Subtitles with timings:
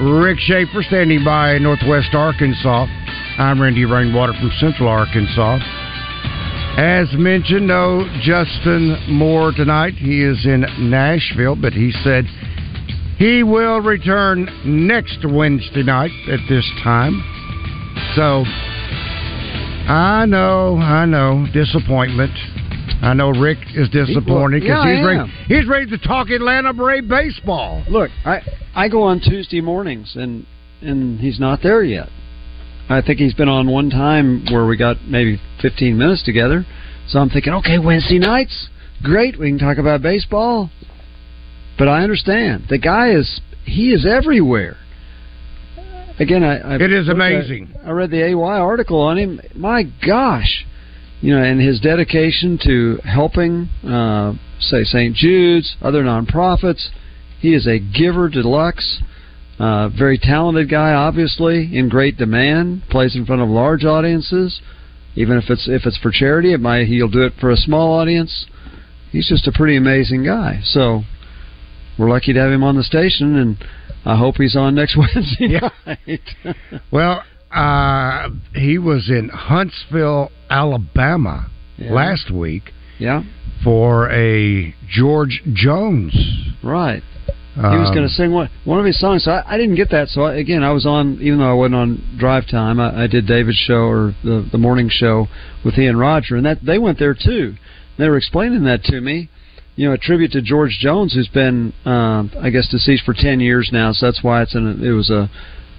[0.00, 2.86] Rick Schaefer standing by Northwest Arkansas.
[3.38, 5.58] I'm Randy Rainwater from Central Arkansas.
[6.76, 9.94] As mentioned, no Justin Moore tonight.
[9.94, 12.24] He is in Nashville, but he said
[13.18, 17.22] he will return next Wednesday night at this time.
[18.16, 18.42] So,
[19.86, 22.32] I know, I know, disappointment.
[23.02, 25.30] I know Rick is disappointed because Yeah, he's ready.
[25.46, 27.84] He's ready to talk Atlanta Brave baseball.
[27.88, 28.40] Look, I
[28.74, 30.46] I go on Tuesday mornings and
[30.80, 32.08] and he's not there yet.
[32.88, 36.66] I think he's been on one time where we got maybe 15 minutes together.
[37.08, 38.68] So I'm thinking, okay, Wednesday nights,
[39.02, 40.70] great, we can talk about baseball.
[41.78, 44.76] But I understand the guy is he is everywhere.
[46.18, 47.74] Again, I, I It is at- amazing.
[47.84, 49.40] I read the AY article on him.
[49.56, 50.64] My gosh,
[51.24, 55.16] you know, and his dedication to helping, uh, say St.
[55.16, 56.88] Jude's, other nonprofits.
[57.40, 59.00] He is a giver deluxe.
[59.58, 62.82] Uh, very talented guy, obviously, in great demand.
[62.90, 64.60] Plays in front of large audiences,
[65.16, 66.52] even if it's if it's for charity.
[66.52, 68.44] It might he'll do it for a small audience.
[69.10, 70.60] He's just a pretty amazing guy.
[70.62, 71.04] So
[71.98, 73.64] we're lucky to have him on the station, and
[74.04, 76.20] I hope he's on next Wednesday night.
[76.90, 77.22] Well,
[77.54, 81.92] uh, he was in Huntsville, Alabama Yeah.
[81.92, 83.22] last week yeah,
[83.64, 86.14] for a George Jones.
[86.62, 87.02] right.
[87.56, 89.24] He was um, going to sing one one of his songs.
[89.24, 90.08] So I, I didn't get that.
[90.08, 92.80] So I, again, I was on, even though I wasn't on drive time.
[92.80, 95.28] I, I did David's show or the the morning show
[95.64, 97.54] with he and Roger, and that they went there too.
[97.96, 99.28] They were explaining that to me.
[99.76, 103.38] You know, a tribute to George Jones, who's been, um, I guess, deceased for ten
[103.40, 103.92] years now.
[103.92, 105.28] So that's why it's an, it was a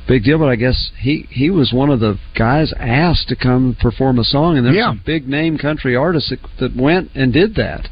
[0.07, 0.38] big deal.
[0.39, 4.23] But I guess he he was one of the guys asked to come perform a
[4.23, 4.89] song, and there's Yeah.
[4.91, 7.89] some big name country artists that, that went and did that.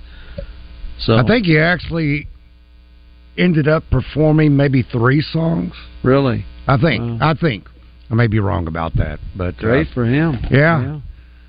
[0.99, 2.27] So I think he actually
[3.37, 5.73] ended up performing maybe three songs.
[6.03, 7.19] really I think.
[7.21, 7.31] Wow.
[7.31, 7.67] I think.
[8.11, 10.37] I may be wrong about that, but uh, great for him.
[10.51, 10.99] yeah.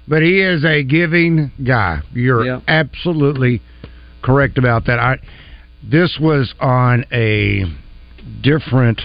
[0.08, 2.00] But he is a giving guy.
[2.12, 2.60] You're Yeah.
[2.68, 3.60] absolutely
[4.22, 4.98] correct about that.
[4.98, 5.18] I
[5.82, 7.64] this was on a
[8.42, 9.00] different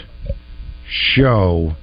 [0.89, 1.75] show,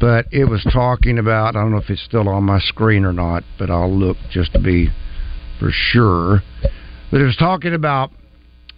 [0.00, 3.12] but it was talking about I don't know if it's still on my screen or
[3.12, 4.90] not, but I'll look just to be
[5.58, 6.42] for sure.
[7.10, 8.10] But it was talking about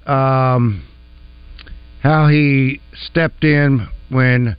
[0.06, 0.87] um,
[2.03, 4.56] how he stepped in when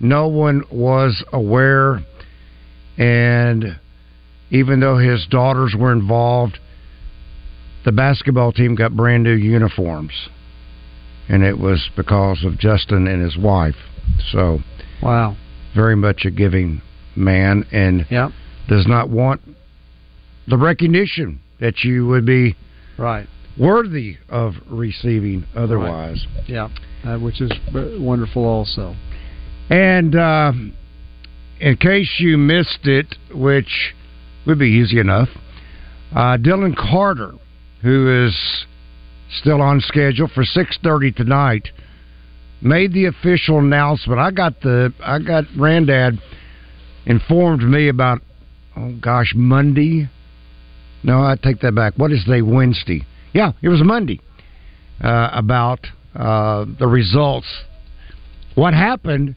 [0.00, 2.00] no one was aware
[2.96, 3.78] and
[4.50, 6.58] even though his daughters were involved,
[7.84, 10.28] the basketball team got brand new uniforms.
[11.28, 13.76] And it was because of Justin and his wife.
[14.32, 14.62] So,
[15.02, 15.36] Wow.
[15.74, 16.80] very much a giving
[17.14, 18.32] man and Yep.
[18.68, 19.40] does not want
[20.46, 22.54] the recognition that you would be
[22.96, 23.26] Right.
[23.56, 26.26] worthy of receiving otherwise.
[26.46, 26.68] Yeah.
[27.04, 27.50] Uh, which is
[27.98, 28.96] wonderful also.
[29.70, 30.52] And uh,
[31.60, 33.94] in case you missed it, which
[34.46, 35.28] would be easy enough,
[36.14, 37.34] uh, Dylan Carter,
[37.82, 38.66] who is
[39.30, 41.68] still on schedule for six thirty tonight,
[42.60, 44.20] made the official announcement.
[44.20, 46.18] I got the I got Randad
[47.06, 48.20] informed me about
[48.76, 50.08] oh gosh Monday.
[51.02, 51.94] No, I take that back.
[51.96, 52.42] What is today?
[52.42, 53.06] Wednesday.
[53.32, 54.20] Yeah, it was Monday.
[55.02, 57.46] Uh, about uh, the results.
[58.56, 59.36] What happened?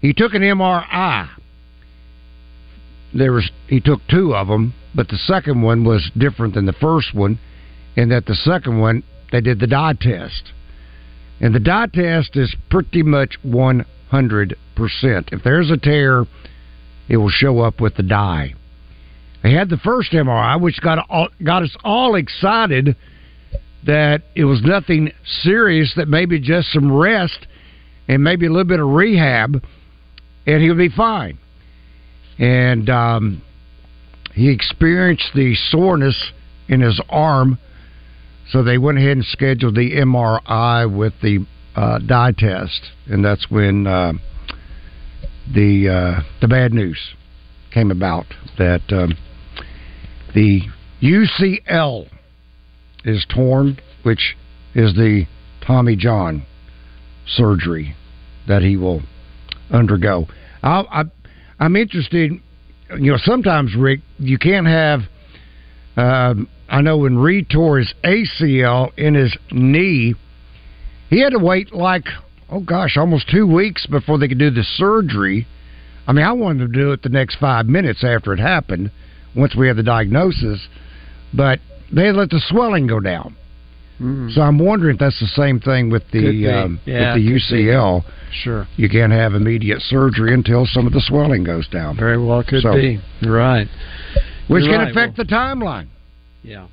[0.00, 1.28] He took an MRI.
[3.14, 6.72] There was he took two of them, but the second one was different than the
[6.74, 7.38] first one,
[7.96, 10.52] in that the second one they did the dye test,
[11.40, 15.30] and the dye test is pretty much one hundred percent.
[15.32, 16.24] If there's a tear,
[17.08, 18.54] it will show up with the dye.
[19.42, 22.96] They had the first MRI, which got all, got us all excited
[23.84, 25.10] that it was nothing
[25.42, 27.46] serious, that maybe just some rest
[28.06, 29.64] and maybe a little bit of rehab,
[30.46, 31.38] and he'll be fine.
[32.38, 33.42] And um,
[34.34, 36.16] he experienced the soreness
[36.68, 37.58] in his arm,
[38.52, 43.50] so they went ahead and scheduled the MRI with the uh, dye test, and that's
[43.50, 44.12] when uh,
[45.54, 46.98] the uh, the bad news
[47.72, 48.26] came about
[48.58, 49.16] that um,
[50.34, 50.60] the
[51.02, 52.08] UCL
[53.06, 54.36] is torn, which
[54.74, 55.26] is the
[55.66, 56.44] Tommy John
[57.26, 57.96] surgery
[58.48, 59.02] that he will
[59.70, 60.26] undergo.
[60.62, 61.04] I,
[61.58, 62.32] I, am interested.
[62.98, 65.00] You know, sometimes Rick, you can't have.
[65.96, 70.14] Um, I know when Reed tore his ACL in his knee,
[71.10, 72.06] he had to wait like
[72.52, 75.46] oh gosh, almost two weeks before they could do the surgery.
[76.06, 78.90] I mean, I wanted to do it the next five minutes after it happened,
[79.34, 80.66] once we had the diagnosis,
[81.32, 81.60] but
[81.92, 83.36] they let the swelling go down.
[84.00, 84.30] Mm-hmm.
[84.30, 88.04] So I'm wondering if that's the same thing with the um, yeah, with the UCL.
[88.32, 91.96] Sure, you can't have immediate surgery until some of the swelling goes down.
[91.96, 93.68] Very well, could so, be right,
[94.48, 94.90] which You're can right.
[94.90, 95.88] affect well, the timeline.
[96.42, 96.68] Yeah,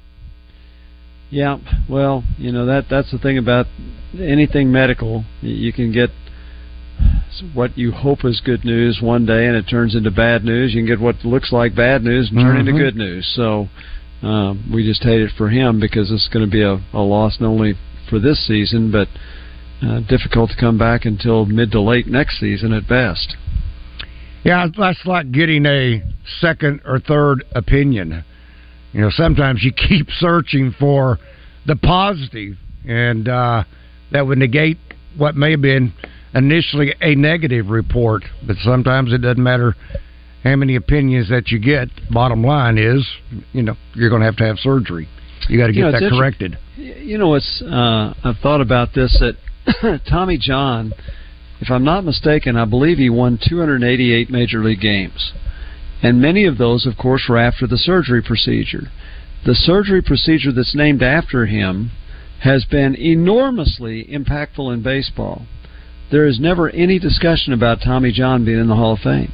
[1.30, 1.58] yeah.
[1.90, 3.68] Well, you know that that's the thing about
[4.20, 5.26] anything medical.
[5.42, 6.10] You can get
[7.54, 10.74] what you hope is good news one day and it turns into bad news.
[10.74, 12.68] You can get what looks like bad news and turn mm-hmm.
[12.68, 13.32] into good news.
[13.36, 13.68] So
[14.22, 17.38] um, we just hate it for him because it's going to be a, a loss
[17.40, 17.76] not only
[18.10, 19.08] for this season but
[19.82, 23.38] uh, difficult to come back until mid to late next season at best.
[24.44, 26.02] Yeah, that's like getting a
[26.40, 28.24] second or third opinion.
[28.94, 31.18] You know, sometimes you keep searching for
[31.66, 32.58] the positive,
[32.88, 33.64] and uh,
[34.12, 34.78] that would negate
[35.18, 35.94] what may have been
[36.34, 38.24] initially a negative report.
[38.46, 39.76] But sometimes it doesn't matter
[40.44, 41.90] how many opinions that you get.
[42.12, 43.06] Bottom line is,
[43.52, 45.08] you know, you're going to have to have surgery.
[45.48, 46.58] You got to get you know, that corrected.
[46.76, 50.94] You know, it's uh, I've thought about this that Tommy John,
[51.60, 55.34] if I'm not mistaken, I believe he won 288 major league games,
[56.02, 58.90] and many of those, of course, were after the surgery procedure.
[59.46, 61.92] The surgery procedure that's named after him
[62.42, 65.46] has been enormously impactful in baseball.
[66.12, 69.32] There is never any discussion about Tommy John being in the Hall of Fame.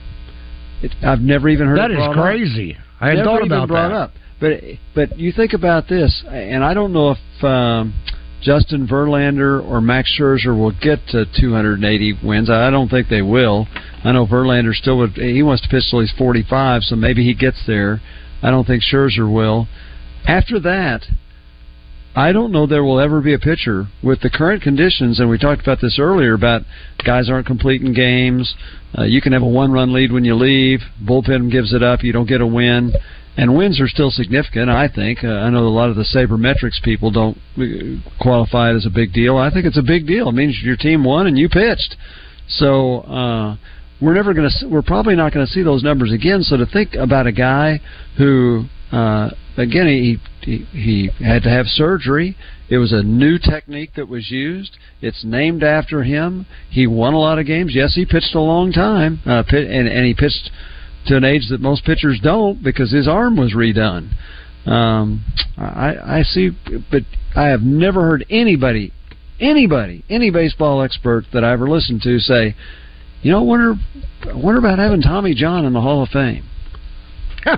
[0.81, 2.75] It, I've never even heard that is crazy.
[2.75, 2.81] Up.
[2.99, 3.95] I had never thought about brought that.
[3.95, 4.11] Up.
[4.39, 4.61] But
[4.93, 7.93] but you think about this, and I don't know if um,
[8.45, 12.47] Justin Verlander or Max Scherzer will get to 280 wins.
[12.47, 13.67] I don't think they will.
[14.03, 15.13] I know Verlander still would.
[15.13, 18.01] He wants to pitch till he's 45, so maybe he gets there.
[18.43, 19.67] I don't think Scherzer will.
[20.27, 21.05] After that,
[22.15, 25.39] I don't know there will ever be a pitcher with the current conditions, and we
[25.39, 26.61] talked about this earlier about
[27.03, 28.53] guys aren't completing games.
[28.95, 30.81] Uh, you can have a one-run lead when you leave.
[31.03, 32.03] Bullpen gives it up.
[32.03, 32.93] You don't get a win,
[33.37, 34.69] and wins are still significant.
[34.69, 35.23] I think.
[35.23, 38.89] Uh, I know a lot of the sabermetrics people don't uh, qualify it as a
[38.89, 39.37] big deal.
[39.37, 40.29] I think it's a big deal.
[40.29, 41.95] It means your team won and you pitched.
[42.47, 43.57] So uh,
[44.01, 44.67] we're never going to.
[44.67, 46.41] We're probably not going to see those numbers again.
[46.43, 47.79] So to think about a guy
[48.17, 52.35] who uh, again, he, he he had to have surgery.
[52.69, 54.77] It was a new technique that was used.
[55.01, 56.45] It's named after him.
[56.69, 57.73] He won a lot of games.
[57.75, 60.49] Yes, he pitched a long time, uh, and and he pitched
[61.07, 64.09] to an age that most pitchers don't because his arm was redone.
[64.65, 65.23] Um,
[65.57, 66.51] I, I see,
[66.91, 67.03] but
[67.35, 68.91] I have never heard anybody,
[69.39, 72.55] anybody, any baseball expert that I ever listened to say,
[73.21, 73.73] you know, I wonder,
[74.29, 76.47] I wonder about having Tommy John in the Hall of Fame.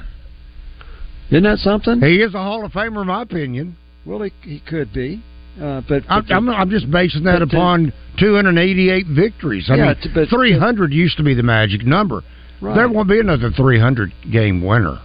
[1.29, 2.01] Isn't that something?
[2.01, 3.77] He is a Hall of Famer, in my opinion.
[4.05, 5.23] Well, he, he could be.
[5.61, 9.69] Uh, but, I'm, I'm, I'm, just basing that upon 288 victories.
[9.71, 12.21] I yeah, mean, but, 300 used to be the magic number.
[12.61, 12.75] Right.
[12.75, 14.99] There won't be another 300 game winner.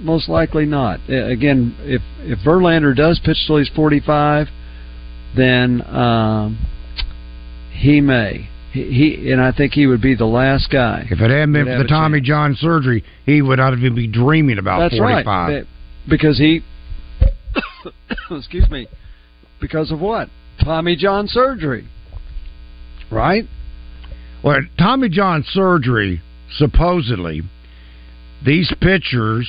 [0.00, 1.00] Most likely not.
[1.08, 4.48] Again, if if Verlander does pitch till he's 45,
[5.36, 6.58] then um,
[7.72, 8.48] he may.
[8.72, 11.06] He, he, and I think he would be the last guy.
[11.10, 12.28] If it hadn't been for the Tommy chance.
[12.28, 15.24] John surgery, he would not even be dreaming about That's 45.
[15.26, 15.66] Right.
[16.08, 16.62] Because he,
[18.30, 18.86] excuse me,
[19.60, 20.28] because of what?
[20.62, 21.88] Tommy John surgery,
[23.10, 23.44] right?
[24.42, 26.20] Well, Tommy John surgery,
[26.56, 27.42] supposedly,
[28.44, 29.48] these pitchers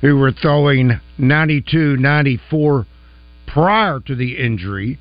[0.00, 2.86] who were throwing 92, 94
[3.46, 4.98] prior to the injury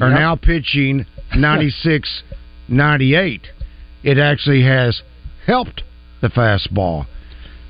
[0.00, 0.18] are yep.
[0.18, 2.22] now pitching 96.
[2.68, 3.42] 98.
[4.02, 5.02] It actually has
[5.46, 5.82] helped
[6.20, 7.06] the fastball.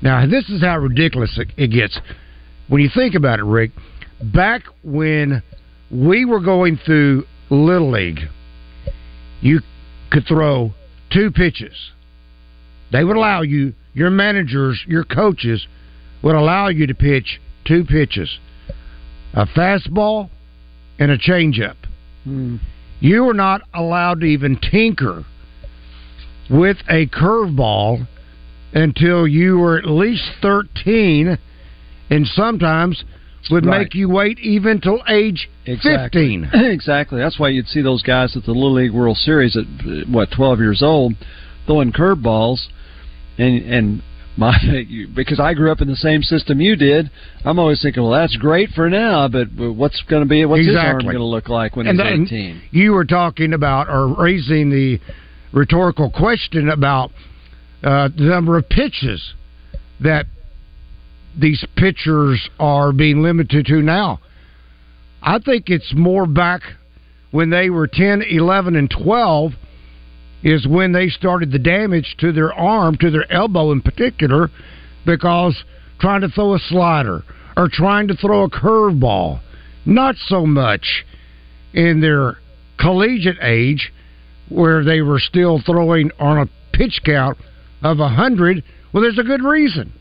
[0.01, 1.99] Now, this is how ridiculous it gets.
[2.67, 3.71] When you think about it, Rick,
[4.21, 5.43] back when
[5.91, 8.21] we were going through Little League,
[9.41, 9.61] you
[10.11, 10.73] could throw
[11.11, 11.91] two pitches.
[12.93, 15.67] They would allow you, your managers, your coaches
[16.21, 18.29] would allow you to pitch two pitches
[19.33, 20.29] a fastball
[20.99, 21.75] and a changeup.
[22.23, 22.57] Hmm.
[22.99, 25.25] You were not allowed to even tinker
[26.49, 28.07] with a curveball
[28.73, 31.37] until you were at least 13,
[32.11, 33.03] and sometimes
[33.49, 33.79] would Right.
[33.79, 36.39] make you wait even till age Exactly.
[36.45, 36.49] 15.
[36.71, 37.19] exactly.
[37.19, 39.65] That's why you'd see those guys at the Little League World Series at
[40.07, 41.15] what 12 years old
[41.65, 42.67] throwing curveballs,
[43.37, 44.03] and and
[44.37, 44.55] my
[45.15, 47.11] because I grew up in the same system you did.
[47.45, 50.75] I'm always thinking, well, that's great for now, but what's going to be what's his
[50.75, 52.61] arm going to look like when and he's then 18?
[52.71, 54.99] you were talking about or raising the
[55.51, 57.11] rhetorical question about
[57.83, 59.33] uh, the number of pitches
[59.99, 60.25] that
[61.39, 64.19] these pitchers are being limited to now.
[65.21, 66.61] I think it's more back
[67.31, 69.53] when they were 10, 11, and 12
[70.43, 74.49] is when they started the damage to their arm, to their elbow in particular,
[75.05, 75.63] because
[75.99, 77.23] trying to throw a slider
[77.55, 79.39] or trying to throw a curveball,
[79.85, 81.05] not so much
[81.73, 82.37] in their
[82.79, 83.91] collegiate age
[84.49, 87.37] where they were still throwing on a pitch count
[87.81, 88.63] of 100.
[88.91, 89.93] Well, there's a good reason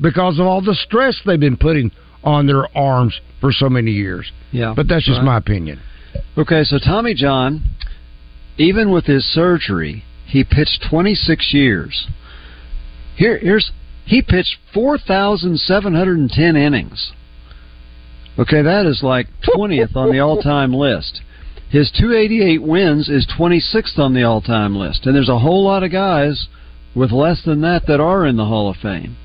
[0.00, 1.90] because of all the stress they've been putting
[2.24, 4.30] on their arms for so many years.
[4.50, 5.24] Yeah, But that's just right.
[5.24, 5.80] my opinion.
[6.38, 7.62] Okay, so Tommy John,
[8.58, 12.06] even with his surgery, he pitched 26 years.
[13.16, 13.70] Here, here's
[14.06, 17.12] he pitched 4,710 innings.
[18.38, 21.22] Okay, that is like 20th on the all-time list.
[21.70, 25.90] His 288 wins is 26th on the all-time list, and there's a whole lot of
[25.90, 26.48] guys
[26.94, 29.16] with less than that that are in the Hall of Fame.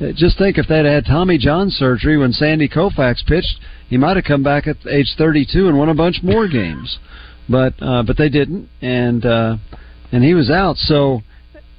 [0.00, 4.16] Uh, Just think if they'd had Tommy John surgery when Sandy Koufax pitched, he might
[4.16, 6.98] have come back at age 32 and won a bunch more games.
[7.48, 9.56] But uh, but they didn't, and uh,
[10.12, 10.76] and he was out.
[10.76, 11.22] So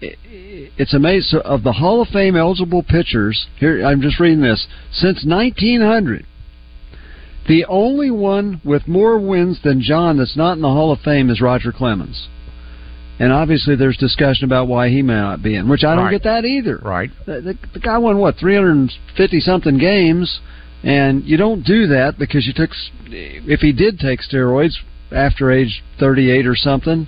[0.01, 1.27] it's amazing.
[1.29, 6.25] So of the Hall of Fame eligible pitchers, here I'm just reading this since 1900.
[7.47, 11.29] The only one with more wins than John that's not in the Hall of Fame
[11.29, 12.27] is Roger Clemens.
[13.17, 16.11] And obviously, there's discussion about why he may not be in, which I don't Right.
[16.11, 16.77] get that either.
[16.77, 17.09] Right.
[17.25, 20.39] The, the, the guy won what 350 something games,
[20.83, 22.69] and you don't do that because you took.
[23.07, 24.75] If he did take steroids
[25.11, 27.07] after age 38 or something,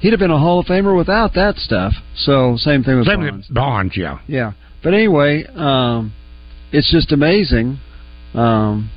[0.00, 1.92] he'd have been a Hall of Famer without that stuff.
[2.16, 3.48] So same thing with Same Bonds.
[3.48, 4.18] with Bonds, yeah.
[4.26, 6.12] Yeah, but anyway, um,
[6.72, 7.78] it's just amazing.
[8.34, 8.90] Um,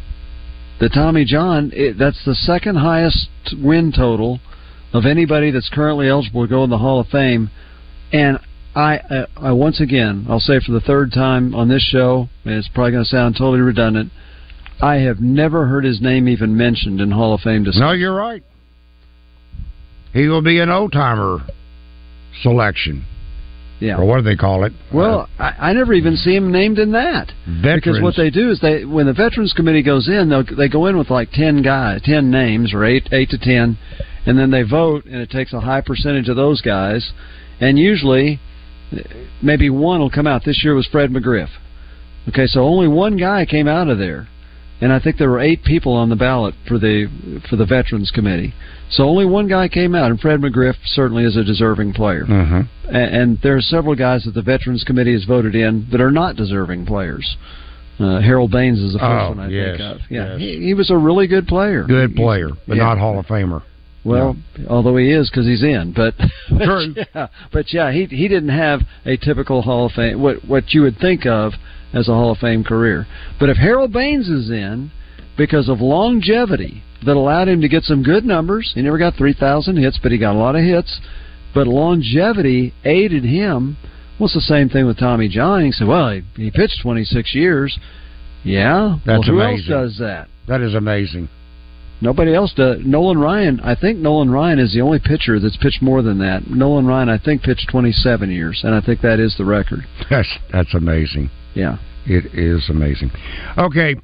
[0.80, 3.30] the Tommy John, it, that's the second highest
[3.62, 4.40] win total
[4.94, 7.50] of anybody that's currently eligible to go in the Hall of Fame.
[8.12, 8.40] And
[8.76, 12.56] I, I, I once again, I'll say for the third time on this show, and
[12.56, 14.12] it's probably going to sound totally redundant.
[14.82, 17.88] I have never heard his name even mentioned in Hall of Fame discussion.
[17.88, 18.44] No, you're right.
[20.14, 21.40] He will be an old timer
[22.42, 23.06] selection.
[23.80, 23.98] Yeah.
[23.98, 24.74] Or what do they call it?
[24.94, 27.30] Well, I, I never even see him named in that.
[27.30, 27.82] Uh, veterans.
[27.84, 30.86] Because what they do is they, when the veterans committee goes in, they they go
[30.86, 33.80] in with like ten guys, ten names, or eight, eight to ten,
[34.28, 37.12] and then they vote, and it takes a high percentage of those guys,
[37.60, 38.40] and usually,
[38.92, 38.98] uh,
[39.42, 40.44] maybe one will come out.
[40.46, 41.50] This year was Fred McGriff.
[42.30, 44.28] Okay, so only one guy came out of there,
[44.82, 47.08] and I think there were eight people on the ballot for the
[47.50, 48.54] for the veterans committee.
[48.90, 52.26] So only one guy came out, and Fred McGriff certainly is a deserving player.
[52.26, 52.68] Mhm.
[52.90, 56.12] A- and there are several guys that the Veterans Committee has voted in that are
[56.12, 57.38] not deserving players.
[58.00, 60.02] Uh, Harold Baines is the first Oh, one I yes, think of.
[60.10, 60.40] Yeah, yes.
[60.40, 61.84] he, he was a really good player.
[61.84, 62.84] Good player, but Yeah.
[62.84, 63.62] not Hall of Famer.
[64.04, 64.36] Well,
[64.68, 66.16] although he is because he's in, but
[66.50, 66.96] but True.
[67.16, 70.82] yeah, but yeah, he he didn't have a typical Hall of Fame what what you
[70.82, 71.54] would think of
[71.94, 73.06] as a Hall of Fame career.
[73.40, 74.92] But if Harold Baines is in
[75.38, 79.34] because of longevity that allowed him to get some good numbers, he never got three
[79.34, 81.00] thousand hits, but he got a lot of hits.
[81.54, 83.78] But longevity aided him.
[84.20, 85.66] Well, it's the same thing with Tommy John.
[85.66, 87.78] He said, "Well, he, he pitched twenty six years."
[88.44, 89.72] Yeah, That's well, who amazing.
[89.74, 90.28] else does that?
[90.48, 91.30] That is amazing.
[92.02, 92.80] Nobody else does.
[92.84, 96.50] Nolan Ryan, I think Nolan Ryan is the only pitcher that's pitched more than that.
[96.50, 99.86] Nolan Ryan, I think, pitched 27 years, and I think that is the record.
[100.10, 101.30] That's that's amazing.
[101.54, 101.78] Yeah.
[102.06, 103.12] It is amazing.
[103.58, 103.96] Okay,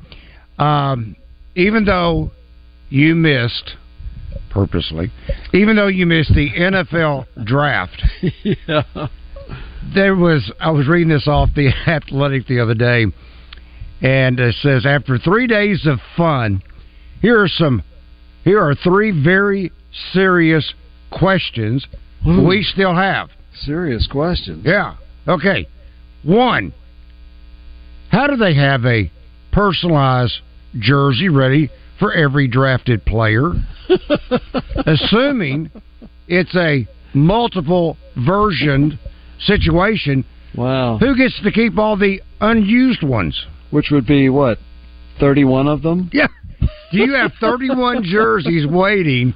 [0.59, 1.15] um,
[1.55, 2.31] even though
[2.89, 3.75] you missed
[4.51, 5.11] purposely,
[5.53, 8.03] even though you missed the NFL draft,
[8.43, 8.83] yeah.
[9.95, 13.05] there was I was reading this off the Athletic the other day,
[14.01, 16.61] and it says after three days of fun,
[17.21, 17.81] here are some,
[18.43, 19.71] here are three very
[20.13, 20.71] serious
[21.09, 21.87] questions
[22.25, 23.29] we still have.
[23.61, 24.63] Serious questions.
[24.63, 24.97] Yeah.
[25.27, 25.67] Okay.
[26.23, 26.73] One.
[28.11, 29.11] How do they have a
[29.51, 30.39] personalized
[30.79, 33.53] jersey ready for every drafted player?
[34.85, 35.71] Assuming
[36.27, 38.97] it's a multiple versioned
[39.39, 40.97] situation, Wow.
[40.97, 43.45] who gets to keep all the unused ones?
[43.71, 44.57] Which would be what?
[45.19, 46.09] 31 of them?
[46.13, 46.27] Yeah.
[46.91, 49.33] do you have 31 jerseys waiting?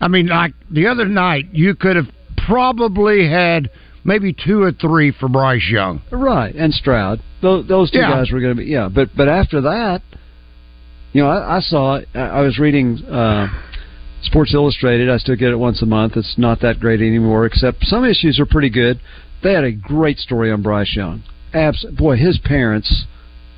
[0.00, 2.08] I mean, like the other night, you could have
[2.46, 3.70] probably had
[4.04, 6.02] maybe two or three for Bryce Young.
[6.10, 7.20] Right, and Stroud.
[7.42, 8.10] Those, those two Yeah.
[8.10, 8.88] guys were going to be yeah.
[8.88, 10.02] But but after that,
[11.12, 11.98] you know, I, I saw.
[12.14, 13.48] I I was reading uh,
[14.22, 15.10] Sports Illustrated.
[15.10, 16.16] I still get it once a month.
[16.16, 19.00] It's not that great anymore, except some issues are pretty good.
[19.42, 21.22] They had a great story on Bryce Young.
[21.52, 23.04] Abs- boy, his parents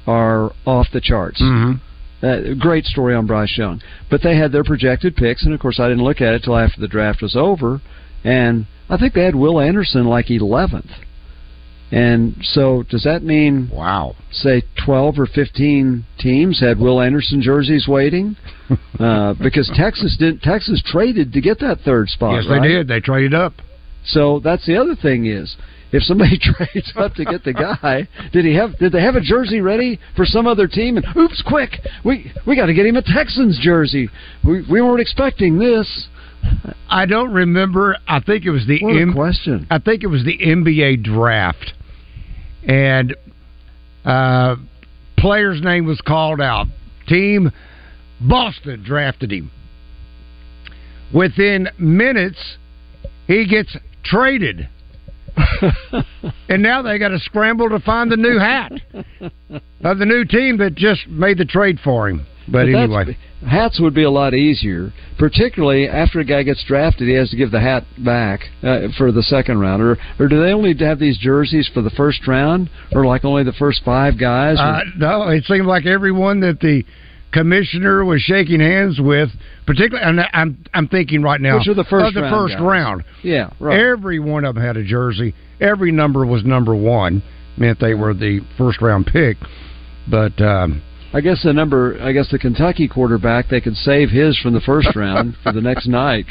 [0.07, 1.41] are off the charts.
[1.41, 2.27] Mm-hmm.
[2.27, 3.81] Uh, great story on Bryce Young.
[4.11, 6.57] But they had their projected picks, and of course, I didn't look at it till
[6.57, 7.81] after the draft was over.
[8.25, 10.91] And I think they had Will Anderson like 11th.
[11.93, 14.17] And so, does that mean, Wow.
[14.33, 18.37] say, 12 or 15 teams had Will Anderson jerseys waiting?
[18.99, 20.41] Uh, because Texas didn't.
[20.43, 22.35] Texas traded to get that third spot.
[22.35, 22.63] yes, right?
[22.63, 22.89] they did.
[22.89, 23.53] They traded up.
[24.07, 25.55] So that's the other thing is,
[25.93, 28.77] if somebody trades up to get the guy, did he have?
[28.79, 30.97] Did they have a jersey ready for some other team?
[30.97, 31.73] And oops, quick,
[32.05, 34.09] we we got to get him a Texans jersey.
[34.43, 36.09] We we weren't expecting this.
[36.89, 37.97] I don't remember.
[38.07, 39.67] I think it was the What M- question.
[39.71, 41.73] I think it was the NBA draft,
[42.65, 43.15] and
[44.05, 44.57] uh,
[45.19, 46.67] player's name was called out.
[47.09, 47.51] Team
[48.21, 49.51] Boston drafted him.
[51.15, 52.57] Within minutes,
[53.27, 54.69] he gets traded,
[56.49, 58.73] and now they got to scramble to find the new hat
[59.85, 62.27] of the new team that just made the trade for him.
[62.49, 67.09] But, that's- anyway, hats would be a lot easier, particularly after a guy gets drafted.
[67.09, 70.41] He has to give the hat back uh, for the second round, or or do
[70.43, 74.19] they only have these jerseys for the first round, or like only the first five
[74.19, 74.59] guys?
[74.59, 76.85] Uh, no, it seemed like everyone that the
[77.33, 79.29] commissioner was shaking hands with,
[79.67, 82.55] particularly, and I'm I'm thinking right now Which are the first of the round first
[82.55, 82.63] guys.
[82.63, 83.05] round.
[83.23, 83.79] yeah, right.
[83.79, 85.35] Every one of them had a jersey.
[85.61, 87.23] Every number was number one,
[87.57, 89.37] meant they were the first round pick.
[90.09, 90.83] But um,
[91.17, 94.61] I guess the number, I guess the Kentucky quarterback, they could save his from the
[94.61, 96.27] first round for the next night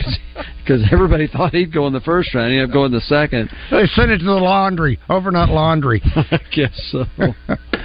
[0.60, 2.52] because everybody thought he'd go in the first round.
[2.52, 3.50] He ended up going in the second.
[3.72, 7.06] they sent it to the laundry, overnight laundry, I guess so.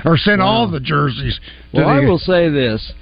[0.05, 1.41] or sent all the jerseys.
[1.73, 2.93] Well, I will say this: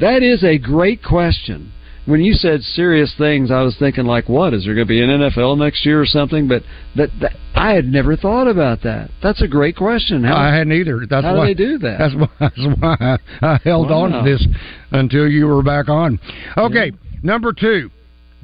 [0.00, 1.72] that is a great question.
[2.06, 5.02] When you said serious things, I was thinking like, what is there going to be
[5.02, 6.46] an NFL next year or something?
[6.46, 6.62] But
[6.94, 9.10] that, that I had never thought about that.
[9.22, 10.22] That's a great question.
[10.22, 11.00] How, I hadn't either.
[11.08, 11.98] That's how why do they do that?
[11.98, 14.46] That's why, that's why I held on to this
[14.92, 16.20] until you were back on.
[16.56, 16.92] Okay,
[17.22, 17.90] number two.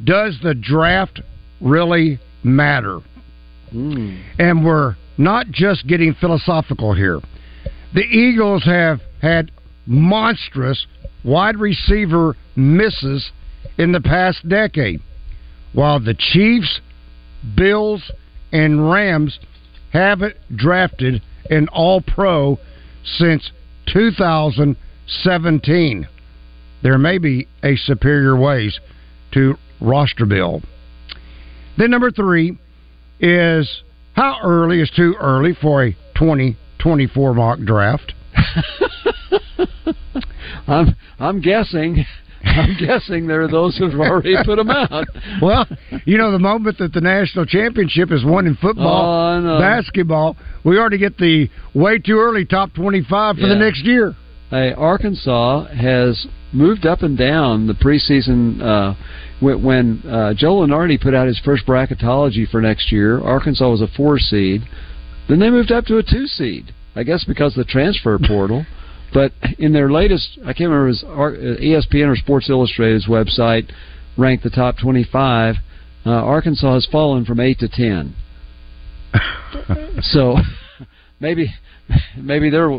[0.03, 1.21] Does the draft
[1.61, 3.01] really matter?
[3.73, 4.23] Mm.
[4.39, 7.21] And we're not just getting philosophical here.
[7.95, 9.53] The Eagles have had
[9.87, 10.87] monstrous
[11.25, 13.31] wide receiver misses
[13.79, 15.01] in the past decade,
[15.73, 16.81] while the Chiefs,
[17.57, 18.11] Bills,
[18.53, 19.39] and Rams
[19.93, 22.59] haven't drafted an All Pro
[23.05, 23.51] since
[23.93, 26.09] 2017.
[26.83, 28.81] There may be a superior ways
[29.33, 30.65] to roster build.
[31.79, 32.59] Then number three
[33.21, 33.83] is
[34.15, 38.15] how early is too early for a 2024 mock draft?
[40.67, 42.05] I'm I'm guessing.
[42.45, 45.07] I'm guessing there are those who've already put them out.
[45.41, 45.67] Well,
[46.05, 50.79] you know, the moment that the national championship is won in football, Oh, basketball, we
[50.79, 54.15] already get the way too early top 25 for the next year.
[54.51, 58.61] Hey, Arkansas has moved up and down the preseason.
[58.61, 58.95] Uh,
[59.41, 63.81] when when uh, Joe Lunardi put out his first bracketology for next year, Arkansas was
[63.81, 64.63] a four seed.
[65.29, 66.73] Then they moved up to a two seed.
[66.95, 68.67] I guess because of the transfer portal.
[69.13, 73.71] but in their latest, I can't remember, it was uh, ESPN or Sports Illustrated's website
[74.17, 75.57] ranked the top 25.
[76.05, 78.15] Uh, Arkansas has fallen from eight to ten.
[80.03, 80.37] so
[81.21, 81.53] maybe
[82.17, 82.71] maybe they're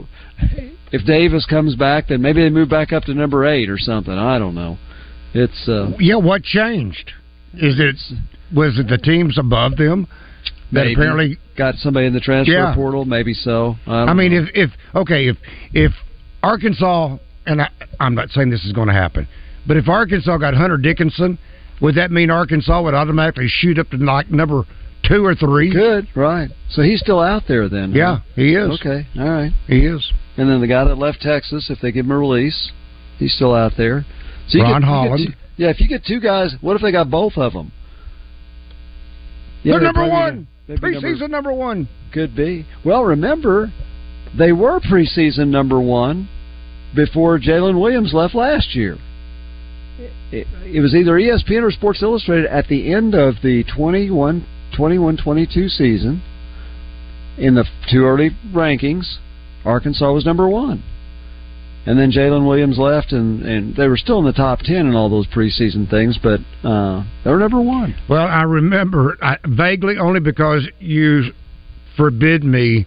[0.91, 4.13] if Davis comes back, then maybe they move back up to number eight or something.
[4.13, 4.77] I don't know.
[5.33, 7.11] It's uh, Yeah, what changed?
[7.53, 7.95] Is it
[8.55, 10.07] was it the teams above them
[10.71, 11.37] that apparently?
[11.55, 12.75] got somebody in the transfer Yeah.
[12.75, 13.05] portal.
[13.05, 13.75] Maybe so.
[13.87, 14.43] I, I mean, know.
[14.43, 15.37] if if okay, if
[15.73, 15.91] if
[16.43, 19.27] Arkansas and I, I'm not saying this is going to happen,
[19.67, 21.37] but if Arkansas got Hunter Dickinson,
[21.81, 24.63] would that mean Arkansas would automatically shoot up to like number
[25.07, 25.71] two or three?
[25.71, 26.49] good, right?
[26.69, 27.91] So he's still out there then.
[27.93, 27.97] huh?
[27.97, 28.79] Yeah, he is.
[28.79, 29.07] Okay.
[29.17, 29.51] All right.
[29.67, 30.11] He is.
[30.37, 32.71] And then the guy that left Texas, if they give him a release,
[33.19, 34.05] he's still out there.
[34.49, 35.27] So you Ron get- Holland.
[35.27, 37.71] two- yeah, if you get two guys, what if they got both of them?
[39.63, 40.47] They're they'd number one.
[40.67, 41.87] they'd number- Preseason number one.
[42.11, 42.65] Could be.
[42.83, 43.71] Well, remember,
[44.37, 46.27] they were preseason number one
[46.95, 48.97] before Jaylin Williams left last year.
[50.31, 55.17] It, it was either ESPN or Sports Illustrated at the end of the 21 21
[55.17, 56.21] 22 season.
[57.37, 59.17] In the two early rankings,
[59.65, 60.83] Arkansas was number one.
[61.85, 64.95] and then Jaylin Williams left, and and they were still in the top ten in
[64.95, 67.95] all those preseason things, but uh, they were number one.
[68.09, 71.33] Well, I remember I, vaguely only because you
[71.97, 72.85] forbid me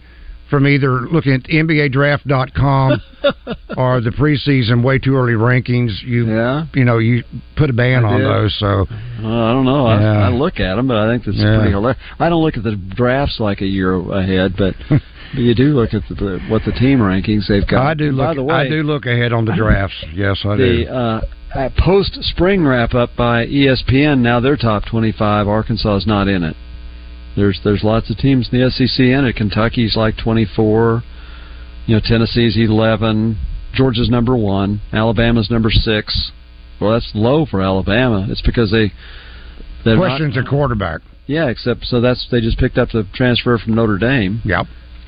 [0.49, 3.01] from either looking at NBA NBADraft.com
[3.77, 6.01] or the preseason way too early rankings.
[6.03, 6.65] You yeah.
[6.73, 7.23] you know you
[7.55, 8.55] put a ban on those.
[8.59, 8.85] So
[9.21, 9.87] well, I don't know.
[9.87, 10.11] Yeah.
[10.11, 11.57] I, I, look at them, but I think that's yeah.
[11.57, 12.01] pretty hilarious.
[12.19, 14.75] I don't look at the drafts like a year ahead, but.
[14.89, 15.01] but
[15.33, 17.85] you do look at the, the, what the team rankings they've got.
[17.85, 18.27] I do look.
[18.27, 20.05] By the way, I do look ahead on the drafts.
[20.13, 20.77] Yes, I do.
[20.77, 20.89] the, do.
[20.89, 24.19] Uh, post spring wrap up by ESPN.
[24.19, 25.47] Now they're top twenty five.
[25.47, 26.55] Arkansas is not in it.
[27.37, 29.35] There's there's lots of teams in the SEC in it.
[29.35, 31.03] Kentucky's like 24.
[31.85, 33.37] You know, Tennessee's 11.
[33.75, 34.81] Georgia's number one.
[34.91, 36.31] Alabama's number six.
[36.81, 38.25] Well, that's low for Alabama.
[38.29, 38.91] It's because they.
[39.95, 41.01] Questions not, a quarterback.
[41.27, 44.41] Yeah, except so that's they just picked up the transfer from Notre Dame.
[44.43, 44.65] Yep.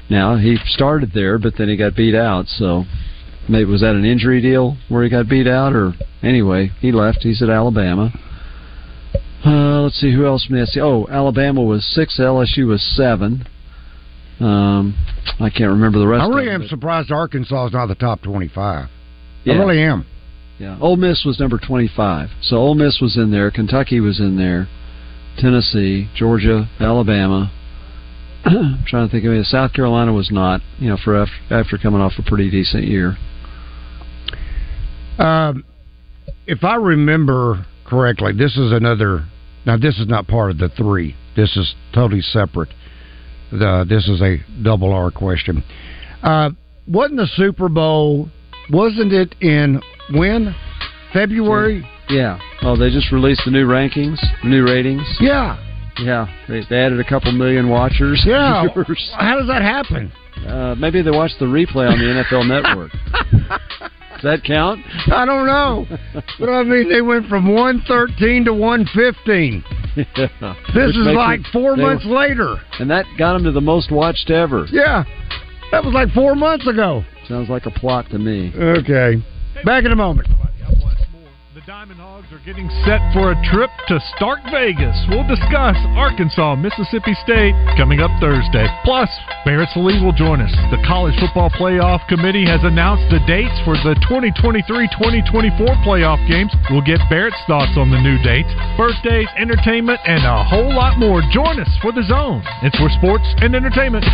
[0.10, 2.46] Now he started there, but then he got beat out.
[2.48, 2.86] So
[3.50, 7.24] maybe was that an injury deal where he got beat out, or anyway he left.
[7.24, 8.14] He's at Alabama.
[9.46, 10.82] Uh, let's see who else from the SEC.
[10.82, 12.20] Oh, Alabama was six.
[12.20, 13.48] LSU was seven.
[14.40, 14.98] Um,
[15.40, 16.24] I can't remember the rest.
[16.24, 18.90] I really am surprised Arkansas is not the top twenty-five.
[19.44, 19.54] Yeah.
[19.54, 20.06] I really am.
[20.58, 22.30] Yeah, Ole Miss was number twenty-five.
[22.42, 23.52] So Ole Miss was in there.
[23.52, 24.68] Kentucky was in there.
[25.38, 27.52] Tennessee, Georgia, Alabama.
[28.46, 29.46] I'm trying to think of it.
[29.46, 30.62] South Carolina was not.
[30.80, 33.18] You know, for after, after coming off a pretty decent year.
[35.18, 35.66] Um,
[36.48, 39.26] if I remember correctly, this is another.
[39.66, 41.16] Now, this is not part of the three.
[41.36, 42.70] This is totally separate.
[43.52, 45.64] The, this is a double R question.
[46.24, 46.52] Uh,
[46.88, 48.30] wasn't the Super Bowl?
[48.72, 49.82] Wasn't it in
[50.14, 50.56] when?
[51.14, 51.88] February.
[52.10, 52.40] Yeah.
[52.62, 55.04] Oh, they just released the new rankings, new ratings.
[55.20, 55.58] Yeah.
[56.00, 56.28] Yeah.
[56.48, 58.24] They, they added a couple million watchers.
[58.26, 58.66] Yeah.
[59.18, 60.12] How does that happen?
[60.48, 62.92] Uh, maybe they watched the replay on the NFL Network.
[64.22, 64.82] Does that count?
[65.08, 65.86] I don't know.
[66.40, 69.64] but I mean, they went from 113 to 115.
[69.96, 70.28] Yeah.
[70.74, 72.58] This Which is like four months later.
[72.80, 74.68] And that got them to the most watched ever.
[74.72, 75.04] Yeah.
[75.72, 77.04] That was like four months ago.
[77.28, 78.54] Sounds like a plot to me.
[78.56, 79.16] Okay.
[79.66, 80.28] Back in a moment.
[81.70, 84.98] Diamond Hogs are getting set for a trip to Stark Vegas.
[85.06, 88.66] We'll discuss Arkansas, Mississippi State coming up Thursday.
[88.82, 89.06] Plus,
[89.46, 90.50] Barrett Sallee will join us.
[90.74, 96.50] The College Football Playoff Committee has announced the dates for the 2023-2024 playoff games.
[96.74, 101.22] We'll get Barrett's thoughts on the new dates, birthdays, entertainment, and a whole lot more.
[101.30, 102.42] Join us for the Zone.
[102.66, 104.10] It's where sports and entertainment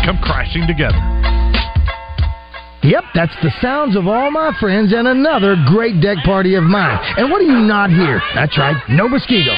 [0.00, 1.43] come crashing together.
[2.84, 7.00] Yep, that's the sounds of all my friends and another great deck party of mine.
[7.16, 8.20] And what do you not hear?
[8.34, 9.56] That's right, no mosquitoes.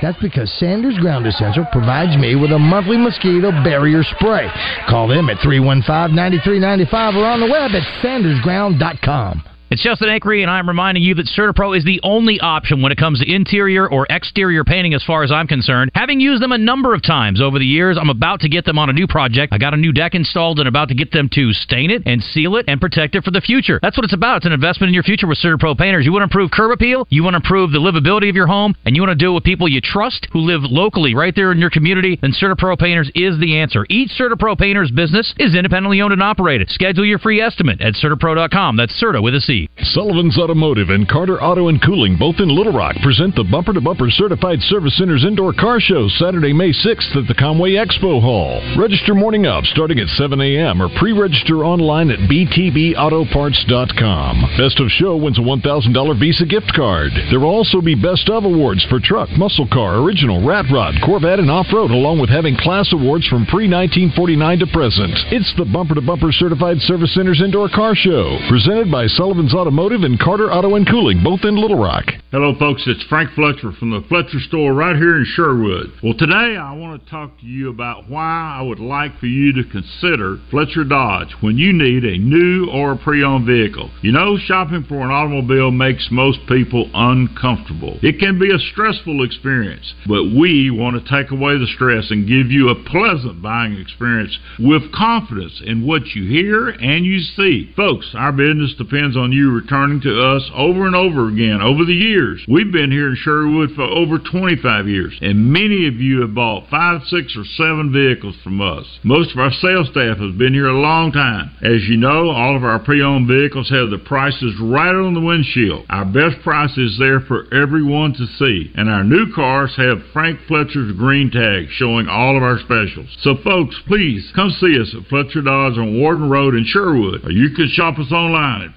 [0.00, 4.48] That's because Sanders Ground Essential provides me with a monthly mosquito barrier spray.
[4.88, 9.42] Call them at 315 9395 or on the web at sandersground.com.
[9.70, 12.96] It's Justin Acree, and I'm reminding you that CertaPro is the only option when it
[12.96, 15.90] comes to interior or exterior painting as far as I'm concerned.
[15.94, 18.78] Having used them a number of times over the years, I'm about to get them
[18.78, 19.52] on a new project.
[19.52, 22.22] I got a new deck installed and about to get them to stain it and
[22.22, 23.78] seal it and protect it for the future.
[23.82, 24.38] That's what it's about.
[24.38, 26.06] It's an investment in your future with CertaPro painters.
[26.06, 28.74] You want to improve curb appeal, you want to improve the livability of your home,
[28.86, 31.52] and you want to do it with people you trust who live locally right there
[31.52, 33.84] in your community, then CertaPro painters is the answer.
[33.90, 36.70] Each CertaPro painter's business is independently owned and operated.
[36.70, 38.78] Schedule your free estimate at CertaPro.com.
[38.78, 39.57] That's Certa with a C.
[39.82, 43.80] Sullivan's Automotive and Carter Auto and Cooling, both in Little Rock, present the Bumper to
[43.80, 48.62] Bumper Certified Service Center's Indoor Car Show Saturday, May 6th at the Conway Expo Hall.
[48.76, 50.82] Register morning up starting at 7 a.m.
[50.82, 54.42] or pre-register online at btbautoparts.com.
[54.58, 57.12] Best of Show wins a $1,000 Visa gift card.
[57.30, 61.40] There will also be Best of Awards for truck, muscle car, original, rat rod, Corvette,
[61.40, 65.12] and off-road, along with having class awards from pre-1949 to present.
[65.32, 70.02] It's the Bumper to Bumper Certified Service Center's Indoor Car Show, presented by Sullivan's Automotive
[70.02, 72.04] and Carter Auto and Cooling, both in Little Rock.
[72.30, 72.82] Hello, folks.
[72.86, 75.92] It's Frank Fletcher from the Fletcher store right here in Sherwood.
[76.02, 79.54] Well, today I want to talk to you about why I would like for you
[79.54, 83.90] to consider Fletcher Dodge when you need a new or a pre owned vehicle.
[84.02, 87.98] You know, shopping for an automobile makes most people uncomfortable.
[88.02, 92.28] It can be a stressful experience, but we want to take away the stress and
[92.28, 97.72] give you a pleasant buying experience with confidence in what you hear and you see.
[97.74, 101.84] Folks, our business depends on you you returning to us over and over again over
[101.84, 102.44] the years.
[102.48, 106.68] We've been here in Sherwood for over 25 years, and many of you have bought
[106.68, 108.84] five, six, or seven vehicles from us.
[109.04, 111.54] Most of our sales staff has been here a long time.
[111.62, 115.86] As you know, all of our pre-owned vehicles have the prices right on the windshield.
[115.88, 120.40] Our best price is there for everyone to see, and our new cars have Frank
[120.48, 123.08] Fletcher's green tag showing all of our specials.
[123.20, 127.30] So, folks, please come see us at Fletcher Dodge on Warden Road in Sherwood, or
[127.30, 128.76] you can shop us online at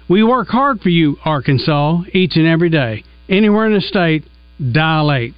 [0.11, 3.05] We work hard for you, Arkansas, each and every day.
[3.29, 4.25] Anywhere in the state,
[4.73, 5.33] dial 8.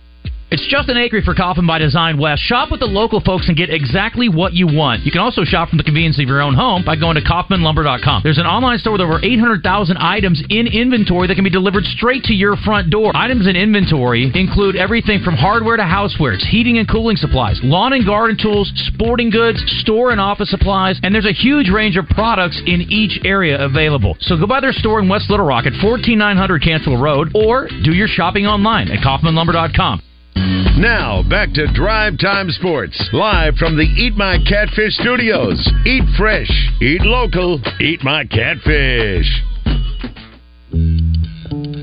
[0.54, 2.44] It's Justin Acree for Kaufman by Design West.
[2.44, 5.02] Shop with the local folks and get exactly what you want.
[5.02, 8.22] You can also shop from the convenience of your own home by going to KaufmanLumber.com.
[8.22, 9.66] There's an online store with over 800,000
[9.98, 13.12] items in inventory that can be delivered straight to your front door.
[13.16, 18.06] Items in inventory include everything from hardware to housewares, heating and cooling supplies, lawn and
[18.06, 22.62] garden tools, sporting goods, store and office supplies, and there's a huge range of products
[22.68, 24.18] in each area available.
[24.20, 27.92] So go by their store in West Little Rock at 14900 Cantrell Road or do
[27.92, 30.13] your shopping online at KaufmanLumber.com.
[30.36, 35.60] Now, back to Drive Time Sports, live from the Eat My Catfish studios.
[35.86, 36.50] Eat fresh,
[36.82, 39.30] eat local, eat my catfish.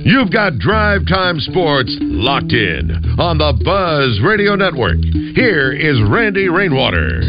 [0.03, 4.99] You've got Drive Time Sports locked in on the Buzz Radio Network.
[5.37, 7.21] Here is Randy Rainwater.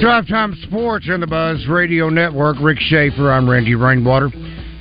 [0.00, 2.56] Drive Time Sports on the Buzz Radio Network.
[2.62, 4.30] Rick Schaefer, I'm Randy Rainwater.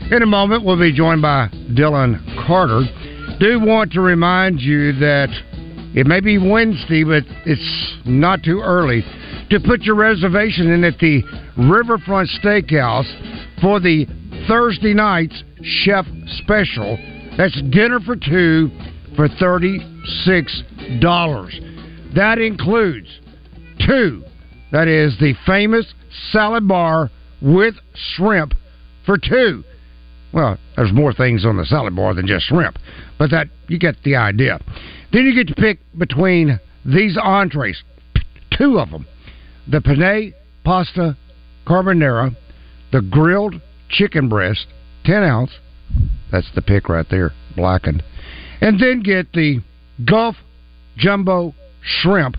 [0.10, 2.80] In a moment, we'll be joined by Dylan Carter.
[3.42, 5.28] Do want to remind you that
[5.94, 9.04] it may be Wednesday, but it's not too early
[9.50, 11.22] to put your reservation in at the
[11.58, 14.08] Riverfront Steakhouse for the
[14.48, 16.06] Thursday night's chef
[16.38, 16.98] special.
[17.38, 18.72] That's dinner for two
[19.18, 22.16] for $36.
[22.16, 23.10] That includes
[23.86, 24.24] two.
[24.72, 25.94] That is the famous
[26.32, 27.76] salad bar with
[28.16, 28.54] shrimp
[29.06, 29.66] for two.
[30.34, 32.78] Well, there's more things on the salad bar than just shrimp,
[33.18, 34.60] but that you get the idea.
[35.12, 37.82] Then you get to pick between these entrees,
[38.58, 39.08] two of them:
[39.68, 41.18] the penne pasta
[41.66, 42.36] carbonara,
[42.92, 44.68] the grilled chicken breast,
[45.06, 45.52] ten ounce.
[46.32, 48.04] That's the pick right there, blackened,
[48.62, 49.62] and then get the
[50.06, 50.36] Gulf
[50.98, 52.38] jumbo shrimp,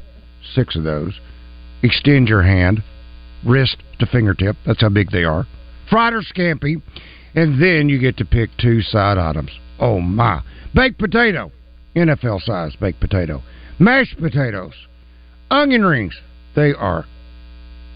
[0.54, 1.18] six of those.
[1.82, 2.82] Extend your hand,
[3.46, 4.56] wrist to fingertip.
[4.66, 5.46] That's how big they are.
[5.88, 6.82] Fried or scampi
[7.38, 9.52] and then you get to pick two side items.
[9.78, 10.42] Oh my.
[10.74, 11.52] Baked potato,
[11.94, 13.42] NFL size baked potato.
[13.78, 14.74] Mashed potatoes,
[15.48, 16.16] onion rings.
[16.56, 17.06] They are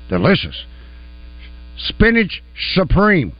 [0.09, 0.64] delicious.
[1.76, 2.40] Spinach
[2.74, 3.33] supreme.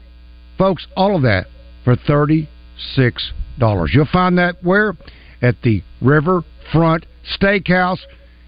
[0.57, 1.47] Folks, all of that
[1.85, 2.47] for $36.
[3.59, 4.97] You'll find that where?
[5.41, 7.05] At the Riverfront
[7.39, 7.99] Steakhouse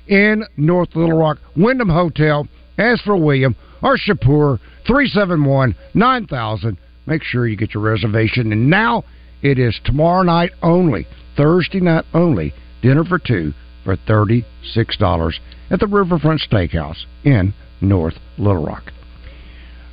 [0.07, 2.49] in North Little Rock, Wyndham Hotel.
[2.77, 6.77] As for William or Shapur, 371 9000.
[7.05, 8.51] Make sure you get your reservation.
[8.51, 9.03] And now
[9.41, 15.39] it is tomorrow night only, Thursday night only, dinner for two for $36
[15.69, 18.91] at the Riverfront Steakhouse in North Little Rock.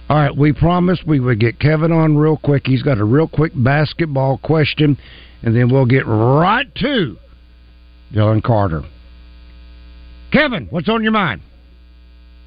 [0.08, 2.66] All right, we promised we would get Kevin on real quick.
[2.66, 4.98] He's got a real quick basketball question,
[5.42, 7.16] and then we'll get right to
[8.12, 8.82] Dylan Carter.
[10.32, 11.42] Kevin, what's on your mind?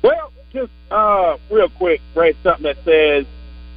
[0.03, 3.25] Well, just uh, real quick, read something that says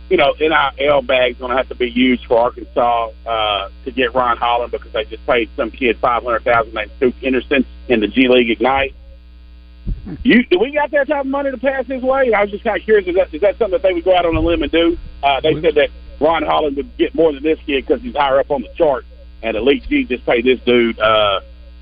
[0.09, 4.15] you know, NIL bag's going to have to be used for Arkansas uh, to get
[4.15, 8.01] Ron Holland because they just paid some kid five hundred thousand named Duke Henderson in
[8.01, 8.95] the G League Ignite.
[10.23, 12.33] You do we got that type of money to pass his way?
[12.33, 13.07] I was just kind of curious.
[13.07, 14.99] Is that is that something that they would go out on a limb and do?
[15.23, 15.91] Uh, they said that
[16.21, 19.05] Ron Holland would get more than this kid because he's higher up on the chart,
[19.43, 21.41] and Elite G just paid this dude, uh,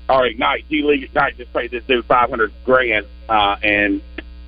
[0.09, 4.01] or Ignite G League Ignite just paid this dude five hundred grand, uh, and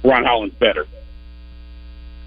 [0.04, 0.86] Ron Holland's better.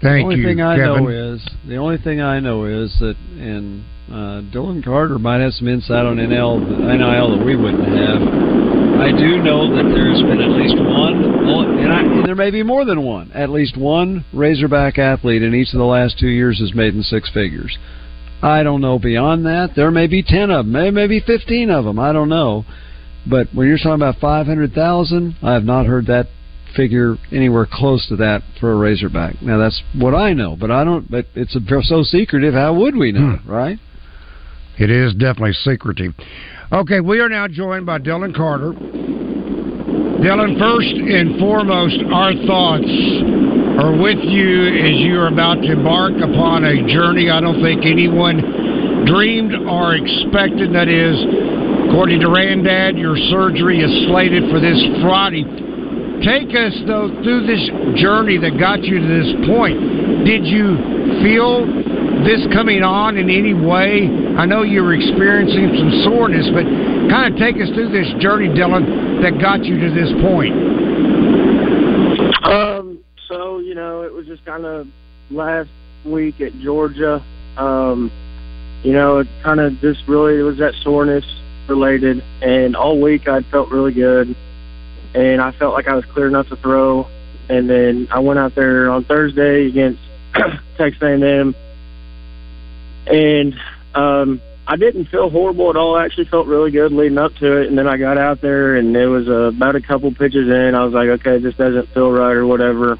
[0.03, 1.03] Thank the only you, thing I Kevin.
[1.05, 5.53] know is the only thing I know is that, and uh, Dylan Carter might have
[5.53, 8.19] some insight on NL NIL that we wouldn't have.
[8.99, 12.63] I do know that there's been at least one, and, I, and there may be
[12.63, 13.31] more than one.
[13.31, 17.01] At least one Razorback athlete in each of the last two years has made in
[17.01, 17.77] six figures.
[18.41, 19.71] I don't know beyond that.
[19.75, 21.97] There may be ten of them, maybe maybe fifteen of them.
[21.97, 22.65] I don't know.
[23.25, 26.27] But when you're talking about five hundred thousand, I have not heard that
[26.75, 29.41] figure anywhere close to that for a Razorback.
[29.41, 31.09] Now that's what I know, but I don't.
[31.09, 32.53] But it's a, so secretive.
[32.53, 33.49] How would we know, Hmm.
[33.51, 33.79] right?
[34.79, 36.13] It is definitely secretive.
[36.71, 38.73] Okay, we are now joined by Dylan Carter.
[38.73, 42.89] Dylan, first and foremost, our thoughts
[43.77, 47.85] are with you as you are about to embark upon a journey I don't think
[47.85, 50.73] anyone dreamed or expected.
[50.73, 51.13] That is,
[51.89, 55.43] according to Randad, your surgery is slated for this Friday.
[56.21, 57.63] Take us, though, through this
[57.99, 59.79] journey that got you to this point.
[60.25, 60.77] Did you
[61.25, 61.65] feel
[62.23, 64.07] this coming on in any way?
[64.37, 66.63] I know you were experiencing some soreness, but
[67.09, 70.53] kind of take us through this journey, Dylan, that got you to this point.
[72.45, 74.87] Um, so you know, it was just kind of
[75.29, 75.69] last
[76.05, 77.23] week at Georgia.
[77.57, 78.11] Um,
[78.83, 81.25] you know, it kind of just really it was that soreness
[81.67, 84.35] related, and all week I felt really good,
[85.13, 87.07] and I felt like I was clear enough to throw.
[87.49, 89.99] And then I went out there on Thursday against
[90.77, 91.53] Texas A&M,
[93.05, 93.55] and
[93.93, 95.95] um, I didn't feel horrible at all.
[95.95, 98.75] I actually felt really good leading up to it, and then I got out there,
[98.75, 100.73] and it was uh, about a couple pitches in.
[100.73, 102.97] I was like, okay, this doesn't feel right or whatever.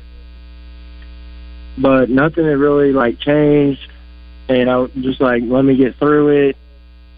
[1.78, 3.90] But nothing had really like changed,
[4.50, 6.58] and I was just like, let me get through it,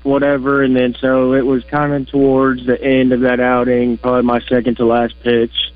[0.06, 0.64] whatever.
[0.64, 4.40] And then so it was kind of towards the end of that outing, probably my
[4.42, 5.74] second to last pitch.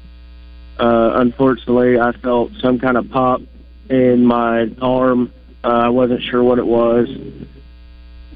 [0.80, 3.42] Uh, unfortunately, I felt some kind of pop
[3.90, 5.34] in my arm.
[5.64, 7.10] Uh, I wasn't sure what it was.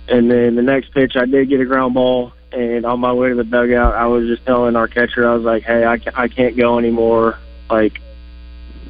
[0.10, 2.34] And then the next pitch, I did get a ground ball.
[2.52, 5.44] And on my way to the dugout, I was just telling our catcher, I was
[5.44, 7.40] like, "Hey, I can't, go anymore.
[7.70, 8.00] Like,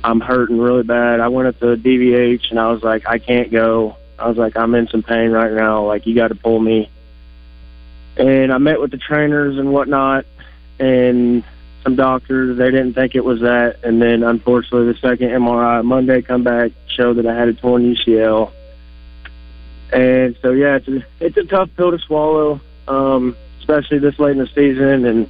[0.04, 3.52] I'm hurting really bad." I went up to DVH, and I was like, "I can't
[3.52, 5.86] go." I was like, "I'm in some pain right now.
[5.86, 6.90] Like, you got to pull me."
[8.18, 10.26] And I met with the trainers and whatnot,
[10.80, 11.44] and
[11.84, 12.58] some doctors.
[12.58, 13.84] They didn't think it was that.
[13.84, 17.84] And then, unfortunately, the second MRI Monday come back showed that I had a torn
[17.84, 18.52] UCL.
[19.92, 24.32] And so, yeah, it's a, it's a tough pill to swallow, um, especially this late
[24.32, 25.30] in the season and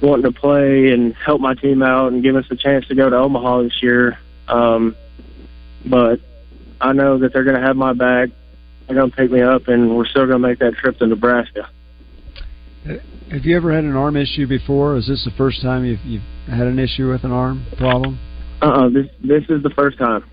[0.00, 3.08] wanting to play and help my team out and give us a chance to go
[3.08, 4.18] to Omaha this year.
[4.48, 4.96] Um,
[5.86, 6.20] but
[6.80, 8.30] I know that they're going to have my back.
[8.86, 11.06] They're going to pick me up, and we're still going to make that trip to
[11.06, 11.68] Nebraska.
[12.84, 14.96] Have you ever had an arm issue before?
[14.96, 18.18] Is this the first time you've, you've had an issue with an arm problem?
[18.60, 20.24] Uh-uh, this this is the first time.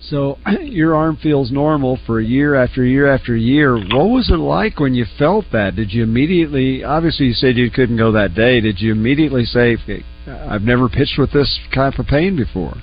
[0.00, 3.76] So your arm feels normal for a year after year after year.
[3.76, 5.76] What was it like when you felt that?
[5.76, 6.82] Did you immediately?
[6.84, 8.60] Obviously, you said you couldn't go that day.
[8.60, 9.76] Did you immediately say,
[10.26, 12.76] "I've never pitched with this kind of pain before"?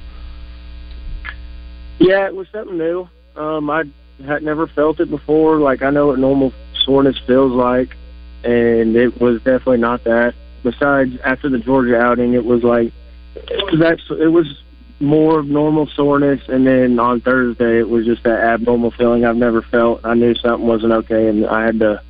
[1.99, 3.09] Yeah, it was something new.
[3.35, 3.83] Um, I
[4.25, 5.59] had never felt it before.
[5.59, 6.53] Like I know what normal
[6.85, 7.95] soreness feels like,
[8.43, 10.33] and it was definitely not that.
[10.63, 12.91] Besides, after the Georgia outing, it was like
[13.35, 14.63] it was it was
[14.99, 19.37] more of normal soreness, and then on Thursday it was just that abnormal feeling I've
[19.37, 20.01] never felt.
[20.03, 22.01] I knew something wasn't okay, and I had to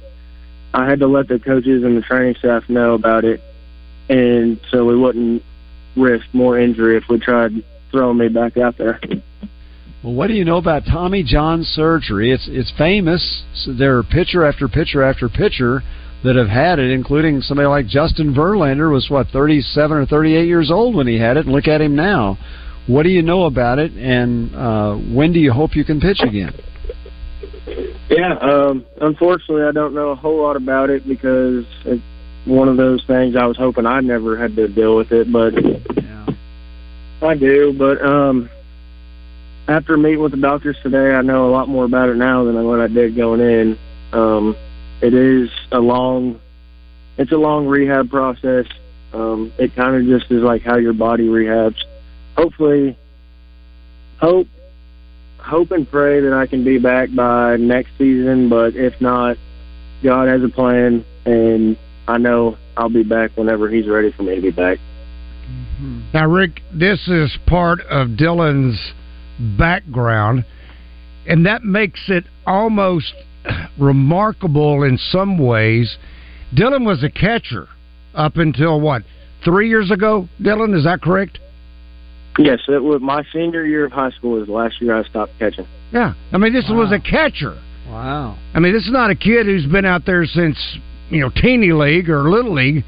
[0.74, 3.41] I had to let the coaches and the training staff know about it,
[4.10, 5.43] and so we wouldn't
[5.96, 9.00] risk more injury if we tried throwing me back out there.
[10.08, 12.32] Well, what do you know about Tommy John surgery?
[12.32, 13.43] It's it's famous.
[13.54, 15.84] So there are pitcher after pitcher after pitcher
[16.24, 20.72] that have had it, including somebody like Justin Verlander was what 37 or 38 years
[20.72, 22.38] old when he had it, and look at him now.
[22.88, 26.22] What do you know about it, and uh, when do you hope you can pitch
[26.22, 26.54] again?
[28.10, 32.02] Yeah, um, unfortunately, I don't know a whole lot about it because it's
[32.46, 35.52] one of those things I was hoping I never had to deal with it, but
[36.02, 36.28] yeah.
[37.22, 37.76] I do.
[37.78, 38.50] But um,
[39.67, 42.63] after meeting with the doctors today, I know a lot more about it now than
[42.65, 43.77] what I did going in.
[44.13, 44.56] Um,
[45.01, 46.39] it is a long,
[47.17, 48.65] it's a long rehab process.
[49.13, 51.82] Um, it kind of just is like how your body rehabs.
[52.36, 52.97] Hopefully,
[54.19, 54.47] hope
[55.39, 59.38] hope and pray that I can be back by next season, but if not,
[60.03, 61.77] God has a plan, and
[62.08, 64.77] I know I'll be back whenever He's ready for me to be back.
[66.13, 68.93] Now, Rick, this is part of Dylan's
[69.39, 70.45] background,
[71.28, 73.13] and that makes it almost
[73.80, 75.97] remarkable in some ways.
[76.56, 77.67] Dylan was a catcher
[78.15, 79.04] up until what,
[79.43, 80.28] three years ago?
[80.41, 81.39] Dylan, is that correct?
[82.38, 85.34] Yes, it was my senior year of high school was the last year I stopped
[85.39, 85.67] catching.
[85.91, 86.13] Yeah.
[86.32, 87.60] I mean, this was a catcher.
[87.88, 88.38] Wow.
[88.54, 90.78] I mean, this is not a kid who's been out there since,
[91.10, 92.84] you know, teeny league or little league,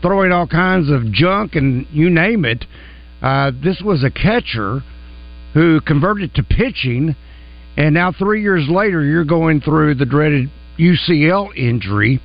[0.00, 2.64] throwing all kinds of junk and you name it.
[3.20, 4.82] Uh, this was a catcher
[5.56, 7.16] who converted to pitching,
[7.78, 12.20] and now three years later, you're going through the dreaded UCL injury.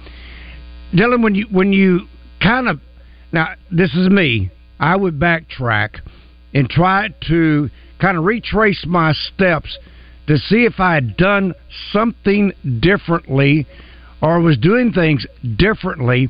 [0.94, 2.08] Dylan, when you when you
[2.44, 2.82] kind of
[3.32, 4.52] now this is me.
[4.82, 6.02] I would backtrack
[6.54, 7.70] and try to
[8.02, 9.78] kind of retrace my steps
[10.28, 11.54] to see if I had done
[11.94, 12.52] something
[12.82, 13.66] differently
[14.22, 15.26] or was doing things
[15.56, 16.30] differently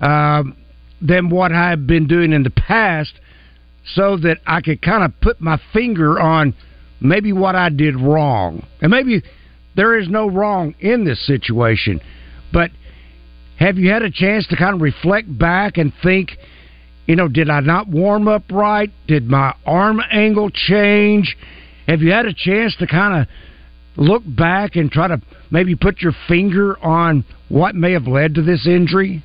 [0.00, 0.56] um,
[1.00, 3.12] than what I've been doing in the past
[3.94, 6.54] so that I could kind of put my finger on
[7.00, 8.66] maybe what I did wrong.
[8.80, 9.22] And maybe
[9.74, 12.00] there is no wrong in this situation,
[12.52, 12.70] but
[13.58, 16.32] have you had a chance to kind of reflect back and think,
[17.06, 18.90] you know, did I not warm up right?
[19.06, 21.36] Did my arm angle change?
[21.86, 23.28] Have you had a chance to kind of
[23.96, 25.20] look back and try to
[25.50, 29.22] maybe put your finger on what may have led to this injury?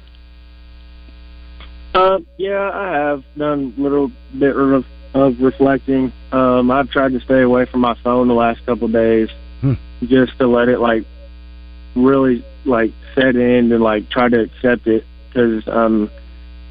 [2.18, 6.12] Uh, yeah, I have done a little bit of, of reflecting.
[6.32, 9.30] Um, I've tried to stay away from my phone the last couple of days,
[9.62, 9.74] Hmm.
[10.04, 11.04] just to let it like
[11.96, 16.12] really like set in and like try to accept it because um,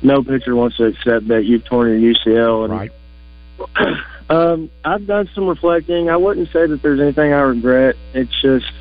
[0.03, 2.65] no pitcher wants to accept that you've torn your UCL.
[2.65, 3.99] And, right.
[4.31, 6.11] um, I've done some reflecting.
[6.11, 7.97] I wouldn't say that there's anything I regret.
[8.15, 8.73] It's just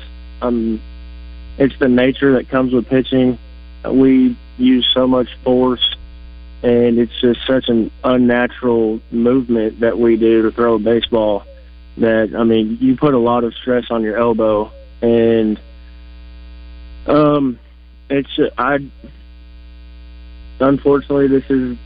[0.42, 0.80] um,
[1.58, 3.38] it's the nature that comes with pitching.
[3.88, 5.96] We use so much force,
[6.62, 11.44] and it's just such an unnatural movement that we do to throw a baseball.
[11.98, 15.60] That I mean, you put a lot of stress on your elbow, and
[17.06, 17.58] um,
[18.10, 18.78] it's I.
[20.58, 21.76] Unfortunately, this is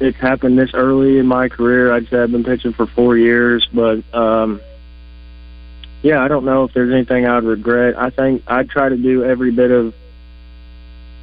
[0.00, 1.92] it's happened this early in my career.
[1.92, 4.60] I'd say I've been pitching for four years, but um,
[6.02, 7.98] yeah, I don't know if there's anything I'd regret.
[7.98, 9.94] I think I try to do every bit of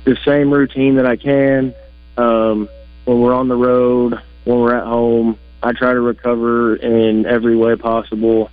[0.04, 1.74] the same routine that I can
[2.18, 2.70] um,
[3.06, 5.38] when we're on the road, when we're at home.
[5.62, 8.52] I try to recover in every way possible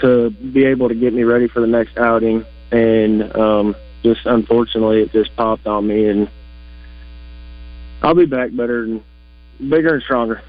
[0.00, 2.44] to be able to get me ready for the next outing.
[2.70, 6.30] And um, just unfortunately, it just popped on me, and
[8.02, 9.02] I'll be back better and
[9.58, 10.42] bigger and stronger.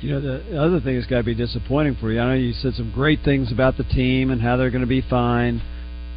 [0.00, 2.20] You know, the other thing that's got to be disappointing for you.
[2.20, 4.86] I know you said some great things about the team and how they're going to
[4.86, 5.62] be fine.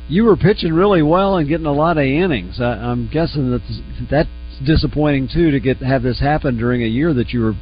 [0.10, 2.60] You were pitching really well and getting a lot of innings.
[2.60, 3.62] I, I'm guessing that
[4.10, 4.30] that's
[4.64, 7.54] disappointing too to get have this happen during a year that you were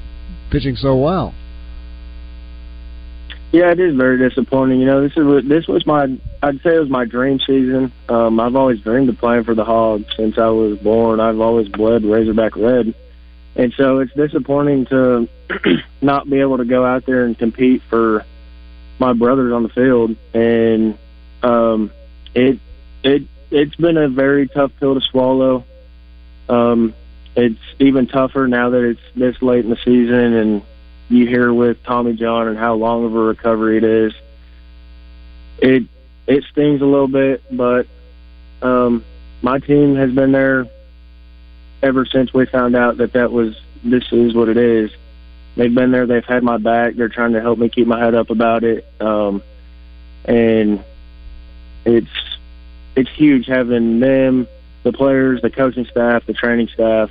[0.50, 1.34] pitching so well.
[3.52, 4.82] Yeah, it is very disappointing.
[4.82, 6.04] You know, this is this was my
[6.43, 7.93] I'd say it was my dream season.
[8.10, 11.20] Um, I've always dreamed of playing for the Hogs since I was born.
[11.20, 12.93] I've always bled Razorback red,
[13.56, 15.30] and so it's disappointing to
[16.02, 18.26] not be able to go out there and compete for
[19.00, 20.16] my brothers on the field.
[20.34, 20.98] And
[21.41, 21.91] um,
[22.36, 22.60] it
[23.04, 25.64] it it's been a very tough pill to swallow.
[26.50, 26.93] Um,
[27.36, 30.62] it's even tougher now that it's this late in the season and
[31.10, 34.14] you hear with Tommy John and how long of a recovery it is.
[35.60, 35.84] It
[36.26, 37.88] it stings a little bit, but
[38.62, 39.06] um,
[39.41, 40.66] my team has been there
[41.82, 44.91] ever since we found out that that was this is what it is.
[45.56, 46.06] They've been there.
[46.06, 46.95] They've had my back.
[46.95, 48.86] They're trying to help me keep my head up about it.
[49.00, 49.41] Um,
[50.26, 50.84] and
[51.86, 52.38] it's
[52.95, 54.48] it's huge having them,
[54.84, 57.09] the players, the coaching staff, the training staff,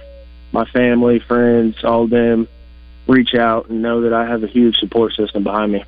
[0.52, 2.48] my family, friends, all of them
[3.08, 5.84] reach out and know that I have a huge support system behind me.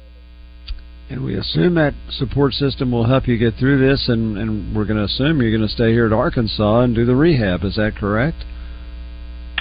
[1.11, 4.85] And we assume that support system will help you get through this, and, and we're
[4.85, 7.65] going to assume you're going to stay here at Arkansas and do the rehab.
[7.65, 8.37] Is that correct?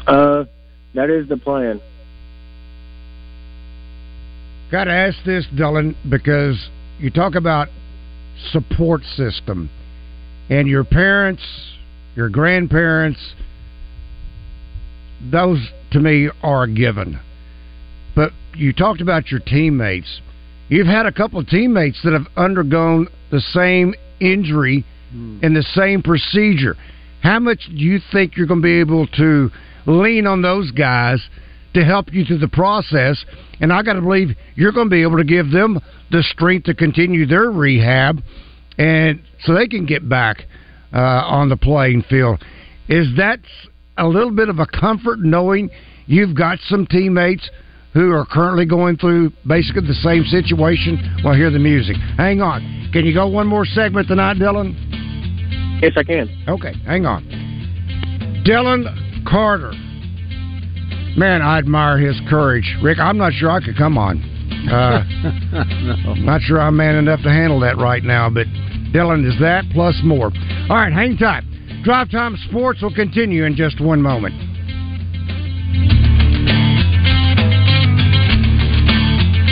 [0.05, 0.43] Uh,
[0.93, 1.80] that is the plan.
[4.72, 7.70] Got to ask this, Dylan, because you talk about
[8.51, 9.70] support system,
[10.49, 11.41] and your parents,
[12.18, 13.20] your grandparents,
[15.32, 15.59] those
[15.91, 17.20] to me are a given.
[18.15, 20.20] But you talked about your teammates.
[20.68, 25.39] You've had a couple of teammates that have undergone the same injury hmm.
[25.43, 26.76] and the same procedure.
[27.22, 29.51] How much do you think you're going to be able to
[29.86, 31.24] lean on those guys
[31.76, 33.24] to help you through the process?
[33.61, 36.65] And I got to believe you're going to be able to give them the strength
[36.65, 38.24] to continue their rehab,
[38.80, 40.45] and so they can get back
[40.94, 42.44] uh, on the playing field.
[42.90, 43.40] Is that
[43.98, 45.70] a little bit of a comfort knowing
[46.06, 47.50] you've got some teammates
[47.94, 51.22] who are currently going through basically the same situation?
[51.24, 51.96] Well, hear the music.
[52.18, 52.90] Hang on.
[52.94, 54.76] Can you go one more segment tonight, Dylan?
[55.82, 56.46] Yes, I can.
[56.48, 57.24] Okay, hang on.
[58.46, 59.74] Dylan Carter.
[61.18, 62.78] Man, I admire his courage.
[62.82, 64.22] Rick, I'm not sure I could come on.
[64.72, 65.04] Uh,
[66.06, 66.14] no.
[66.14, 68.46] Not sure I'm man enough to handle that right now, but
[68.94, 70.32] Dylan is that plus more.
[70.70, 71.44] All right, hang tight.
[71.84, 74.34] Drive Time Sports will continue in just one moment.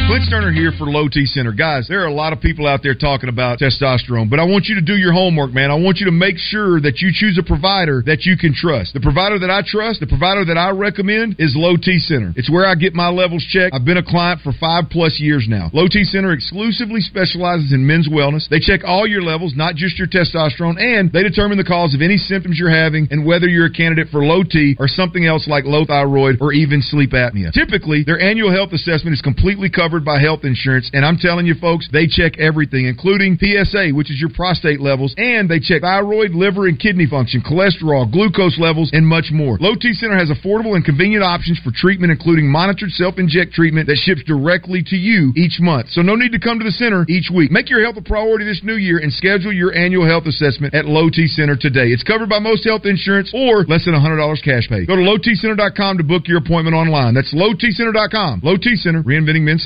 [0.08, 1.52] Clint here for Low T Center.
[1.52, 4.66] Guys, there are a lot of people out there talking about testosterone, but I want
[4.66, 5.72] you to do your homework, man.
[5.72, 8.94] I want you to make sure that you choose a provider that you can trust.
[8.94, 12.34] The provider that I trust, the provider that I recommend is Low T Center.
[12.36, 13.74] It's where I get my levels checked.
[13.74, 15.70] I've been a client for five plus years now.
[15.74, 18.48] Low T Center exclusively specializes in men's wellness.
[18.48, 22.02] They check all your levels, not just your testosterone, and they determine the cause of
[22.02, 25.48] any symptoms you're having and whether you're a candidate for low T or something else
[25.48, 27.52] like low thyroid or even sleep apnea.
[27.52, 31.54] Typically, their annual health assessment is completely covered by health insurance, and I'm telling you,
[31.56, 36.32] folks, they check everything, including PSA, which is your prostate levels, and they check thyroid,
[36.32, 39.58] liver, and kidney function, cholesterol, glucose levels, and much more.
[39.62, 43.88] Low T Center has affordable and convenient options for treatment, including monitored self inject treatment
[43.88, 45.90] that ships directly to you each month.
[45.90, 47.52] So, no need to come to the center each week.
[47.52, 50.86] Make your health a priority this new year and schedule your annual health assessment at
[50.86, 51.94] Low T Center today.
[51.94, 54.86] It's covered by most health insurance or less than $100 cash pay.
[54.86, 57.14] Go to lowtcenter.com to book your appointment online.
[57.14, 58.42] That's lowtcenter.com.
[58.44, 59.64] Low T Center, reinventing men's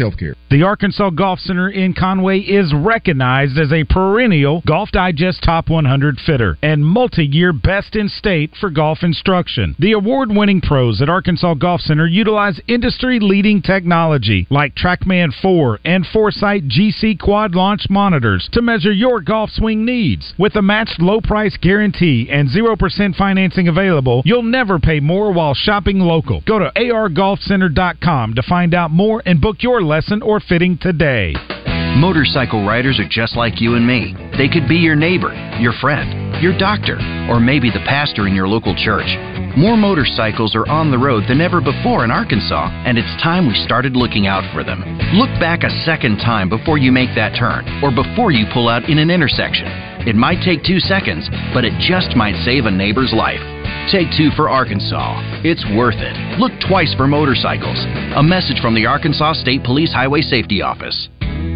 [0.50, 6.20] The Arkansas Golf Center in Conway is recognized as a perennial Golf Digest Top 100
[6.26, 9.76] fitter and multi-year best in state for golf instruction.
[9.80, 16.68] The award-winning pros at Arkansas Golf Center utilize industry-leading technology like TrackMan 4 and Foresight
[16.68, 20.34] GC quad launch monitors to measure your golf swing needs.
[20.38, 25.54] With a matched low price guarantee and 0% financing available, you'll never pay more while
[25.54, 26.42] shopping local.
[26.42, 31.34] Go to argolfcenter.com to find out more and book your lesson or fitting today.
[31.98, 34.14] Motorcycle riders are just like you and me.
[34.38, 36.98] They could be your neighbor, your friend, your doctor,
[37.30, 39.10] or maybe the pastor in your local church.
[39.58, 43.56] More motorcycles are on the road than ever before in Arkansas, and it's time we
[43.66, 44.80] started looking out for them.
[45.14, 48.88] Look back a second time before you make that turn, or before you pull out
[48.88, 49.68] in an intersection.
[50.08, 53.59] It might take two seconds, but it just might save a neighbor's life.
[53.92, 55.42] Take two for Arkansas.
[55.44, 56.14] It's worth it.
[56.38, 57.80] Look twice for motorcycles.
[58.16, 61.10] A message from the Arkansas State Police Highway Safety Office.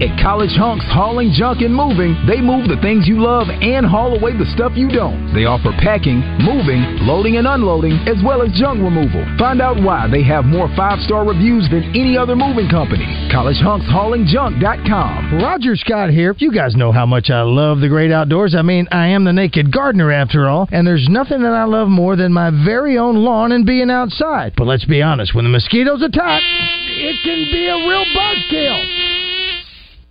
[0.04, 4.18] At College Hunks Hauling, Junk, and Moving, they move the things you love and haul
[4.18, 5.34] away the stuff you don't.
[5.34, 9.24] They offer packing, moving, loading, and unloading, as well as junk removal.
[9.38, 13.06] Find out why they have more five star reviews than any other moving company.
[13.32, 15.42] CollegeHunksHaulingJunk.com.
[15.42, 16.36] Roger Scott here.
[16.38, 18.56] You guys know how much I love the great outdoors.
[18.56, 21.88] I mean, I am the naked gardener after all, and there's nothing that I love
[21.88, 24.54] more than my very own lawn and being outside.
[24.58, 29.03] But let's be honest, when the mosquitoes attack, it can be a real buzzkill.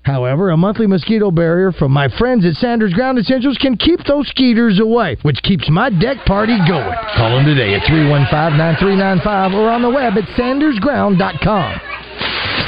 [0.05, 4.29] However, a monthly mosquito barrier from my friends at Sanders Ground Essentials can keep those
[4.29, 6.97] skeeters away, which keeps my deck party going.
[7.17, 11.81] Call them today at 315-9395 or on the web at sandersground.com.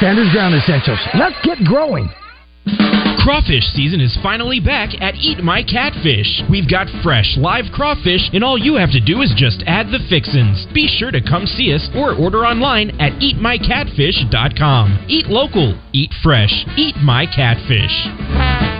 [0.00, 0.98] Sanders Ground Essentials.
[1.14, 2.08] Let's get growing.
[3.24, 6.42] Crawfish season is finally back at Eat My Catfish.
[6.50, 10.04] We've got fresh, live crawfish, and all you have to do is just add the
[10.08, 10.66] fixins.
[10.72, 15.06] Be sure to come see us or order online at eatmycatfish.com.
[15.08, 18.73] Eat local, eat fresh, eat my catfish.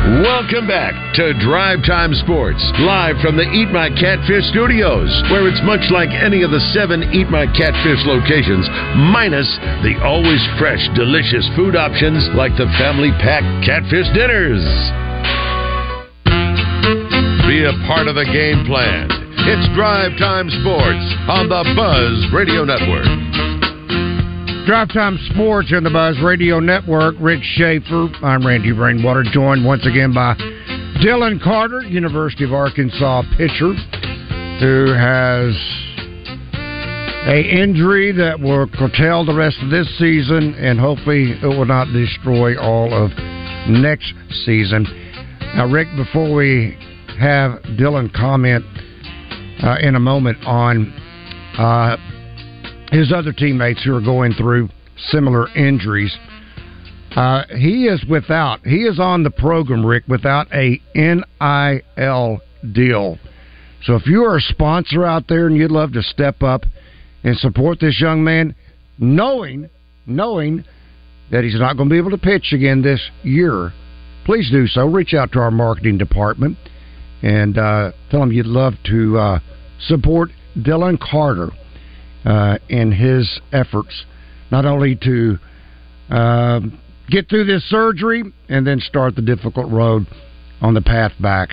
[0.00, 5.60] Welcome back to Drive Time Sports, live from the Eat My Catfish studios, where it's
[5.60, 8.64] much like any of the seven Eat My Catfish locations,
[9.12, 9.46] minus
[9.84, 14.64] the always fresh, delicious food options like the family pack catfish dinners.
[17.44, 19.04] Be a part of the game plan.
[19.52, 23.49] It's Drive Time Sports on the Buzz Radio Network.
[24.70, 27.16] Drive Time Sports on the Buzz Radio Network.
[27.18, 28.06] Rick Schaeffer.
[28.22, 30.36] I'm Randy Rainwater, joined once again by
[31.02, 33.74] Dylan Carter, University of Arkansas pitcher,
[34.62, 35.50] who has
[37.26, 41.86] a injury that will curtail the rest of this season, and hopefully it will not
[41.86, 43.10] destroy all of
[43.68, 44.14] next
[44.46, 44.86] season.
[45.56, 46.78] Now, Rick, before we
[47.18, 48.64] have Dylan comment
[49.64, 50.94] uh, in a moment on
[51.58, 51.96] uh,
[52.90, 54.68] his other teammates who are going through
[55.08, 56.16] similar injuries.
[57.14, 62.40] Uh, he is without, he is on the program, Rick, without a NIL
[62.72, 63.18] deal.
[63.84, 66.64] So if you are a sponsor out there and you'd love to step up
[67.24, 68.54] and support this young man,
[68.98, 69.70] knowing,
[70.06, 70.64] knowing
[71.30, 73.72] that he's not going to be able to pitch again this year,
[74.24, 74.86] please do so.
[74.86, 76.58] Reach out to our marketing department
[77.22, 79.38] and uh, tell them you'd love to uh,
[79.80, 81.50] support Dylan Carter
[82.24, 84.04] uh, in his efforts,
[84.50, 85.38] not only to
[86.10, 86.60] uh,
[87.08, 90.06] get through this surgery and then start the difficult road
[90.60, 91.50] on the path back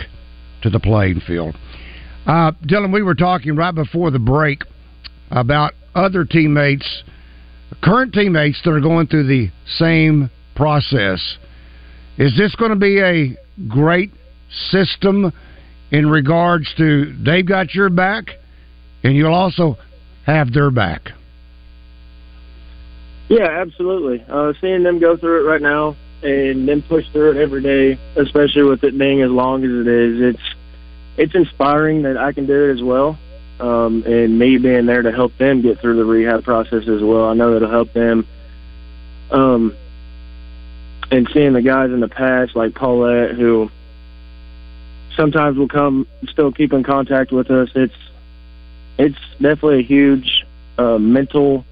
[0.61, 1.55] to the playing field.
[2.25, 4.63] Uh, Dylan, we were talking right before the break
[5.31, 7.03] about other teammates,
[7.81, 11.37] current teammates that are going through the same process.
[12.17, 13.37] Is this going to be a
[13.67, 14.11] great
[14.69, 15.31] system
[15.91, 18.25] in regards to they've got your back,
[19.03, 19.77] and you'll also
[20.27, 21.13] have their back?
[23.29, 24.23] Yeah, absolutely.
[24.29, 27.99] Uh, seeing them go through it right now and then push through it every day,
[28.15, 30.55] especially with it being as long as it is, it's
[31.17, 33.17] it's inspiring that I can do it as well.
[33.59, 37.25] Um, and me being there to help them get through the rehab process as well.
[37.25, 38.27] I know it'll help them.
[39.31, 39.75] Um,
[41.09, 43.71] and seeing the guys in the past like Paulette, who
[45.15, 47.69] sometimes will come, still keep in contact with us.
[47.73, 47.95] It's
[48.97, 50.45] it's definitely a huge
[50.77, 51.65] uh, mental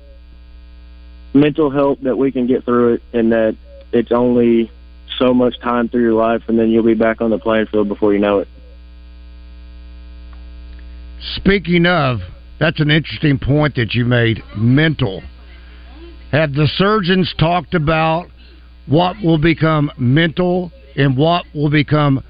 [1.34, 3.58] mental help that we can get through it, and that
[3.92, 4.72] it's only
[5.18, 7.88] so much time through your life, and then you'll be back on the playing field
[7.88, 8.48] before you know it.
[11.36, 12.20] Speaking of,
[12.60, 14.42] that's an interesting point that you made.
[14.56, 15.22] Mental.
[16.32, 18.28] Have the surgeons talked about
[18.88, 22.24] what will become mental and what will become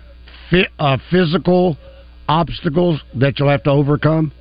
[0.79, 1.77] uh, physical
[2.27, 4.31] obstacles that you'll have to overcome?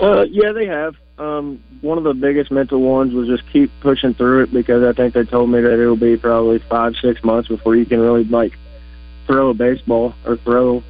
[0.00, 0.96] Uh, yeah, they have.
[1.18, 4.92] Um, one of the biggest mental ones was just keep pushing through it because I
[4.94, 8.24] think they told me that it'll be probably five, six months before you can really
[8.24, 8.54] like
[9.26, 10.82] throw a baseball or throw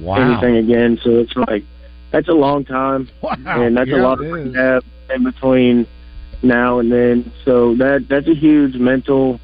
[0.00, 0.16] Wow.
[0.16, 0.98] anything again.
[1.02, 1.64] So it's like
[2.10, 5.86] that's a long time, and that's Yeah, a lot of rehab in between
[6.42, 7.32] now and then.
[7.44, 9.40] So that that's a huge mental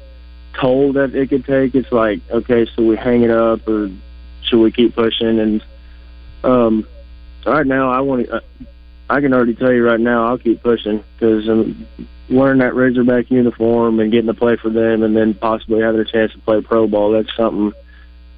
[0.59, 1.73] toll that it could take.
[1.73, 3.89] It's like okay, so we hang it up or
[4.43, 5.39] should we keep pushing?
[5.39, 5.63] And
[6.43, 6.85] um,
[7.45, 8.43] right now, I want to.
[9.13, 11.87] I can already tell you right now, I'll keep pushing because I'm
[12.31, 16.05] wearing that Razorback uniform and getting to play for them, and then possibly having a
[16.05, 17.11] chance to play pro ball.
[17.11, 17.73] That's something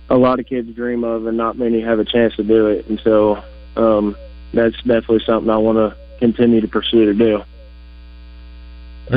[0.09, 2.87] a lot of kids dream of, and not many have a chance to do it.
[2.87, 3.41] And so,
[3.77, 4.17] um,
[4.53, 7.43] that's definitely something I want to continue to pursue to do.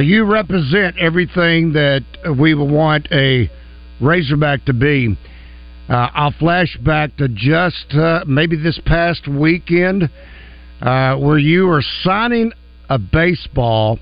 [0.00, 2.04] You represent everything that
[2.38, 3.50] we would want a
[4.00, 5.18] Razorback to be.
[5.88, 10.08] Uh, I'll flash back to just uh, maybe this past weekend
[10.80, 12.52] uh, where you were signing
[12.88, 13.98] a baseball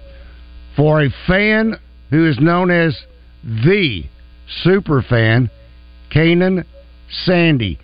[0.76, 1.78] for a fan
[2.10, 2.96] who is known as
[3.42, 4.04] the
[4.62, 5.50] super fan,
[6.14, 6.64] Kanan
[7.24, 7.78] Sandy.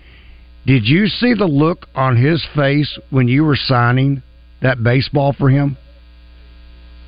[0.67, 4.23] Did you see the look on his face when you were signing
[4.61, 5.77] that baseball for him?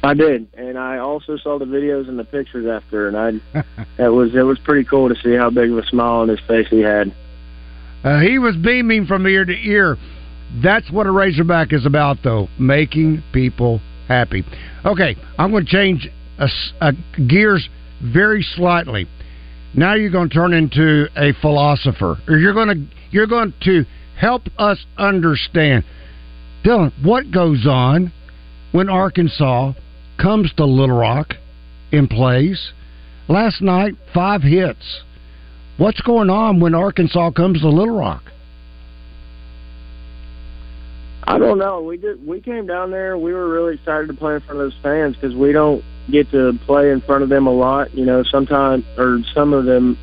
[0.03, 3.63] I did, and I also saw the videos and the pictures after, and I
[3.99, 6.41] it was it was pretty cool to see how big of a smile on his
[6.41, 7.15] face he had.
[8.03, 9.97] Uh, he was beaming from ear to ear.
[10.63, 14.45] That's what a Razorback is about, though, making people happy.
[14.85, 16.49] Okay, I'm going to change a,
[16.81, 16.93] a
[17.29, 17.69] gears
[18.03, 19.07] very slightly.
[19.75, 23.85] Now you're going to turn into a philosopher, or you're going to you're going to
[24.19, 25.85] help us understand,
[26.65, 28.13] Dylan, what goes on
[28.73, 29.73] when Arkansas
[30.21, 31.35] comes to Little Rock
[31.93, 32.73] and plays.
[33.29, 35.03] Last night, five hits.
[35.77, 38.23] What's going on when Arkansas comes to Little Rock?
[41.27, 41.81] I don't know.
[41.83, 42.27] We did.
[42.27, 43.17] We came down there.
[43.17, 46.31] We were really excited to play in front of those fans because we don't get
[46.33, 47.95] to play in front of them a lot.
[47.95, 49.97] You know, sometimes or some of them,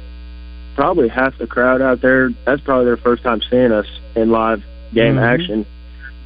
[0.75, 2.31] probably half the crowd out there.
[2.45, 4.63] That's probably their first time seeing us in live
[4.93, 5.21] game Mhm.
[5.21, 5.65] action.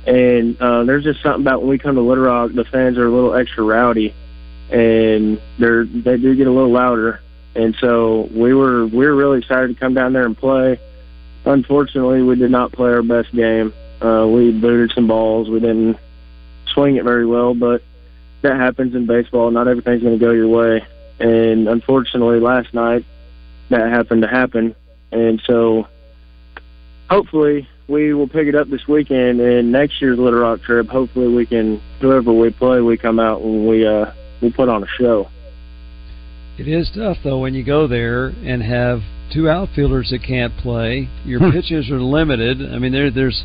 [0.08, 3.08] And uh, there's just something about when we come to Little Rock, the fans are
[3.08, 4.14] a little extra rowdy,
[4.72, 7.20] and they're they do get a little louder.
[7.56, 10.80] And so we were we were really excited to come down there and play.
[11.46, 13.74] Unfortunately, we did not play our best game.
[14.06, 15.50] Uh, we booted some balls.
[15.50, 15.98] We didn't
[16.74, 17.82] swing it very well, but
[18.44, 19.50] that happens in baseball.
[19.52, 20.86] Not everything's going to go your way.
[21.20, 23.06] And unfortunately, last night
[23.70, 24.76] that happened to happen.
[25.12, 25.88] And so
[27.10, 29.40] hopefully we will pick it up this weekend.
[29.40, 33.42] And next year's Little Rock trip, hopefully we can, whoever we play, we come out
[33.42, 35.30] and we uh, we put on a show.
[36.58, 39.02] It is tough though when you go there and have
[39.34, 41.10] two outfielders that can't play.
[41.26, 41.52] Your Hmm.
[41.52, 42.62] pitches are limited.
[42.62, 43.44] I mean, there there's.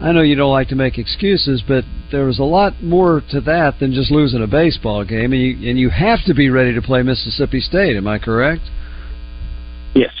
[0.00, 3.40] I know you don't like to make excuses, but there was a lot more to
[3.42, 6.74] that than just losing a baseball game, and you and you have to be ready
[6.74, 7.96] to play Mississippi State.
[7.96, 8.62] Am I correct?
[9.94, 10.12] Yes.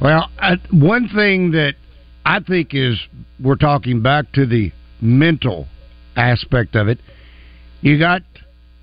[0.00, 1.74] Well, I, one thing that
[2.24, 2.98] I think is
[3.42, 5.66] we're talking back to the mental
[6.16, 6.98] aspect of it.
[7.80, 8.22] You got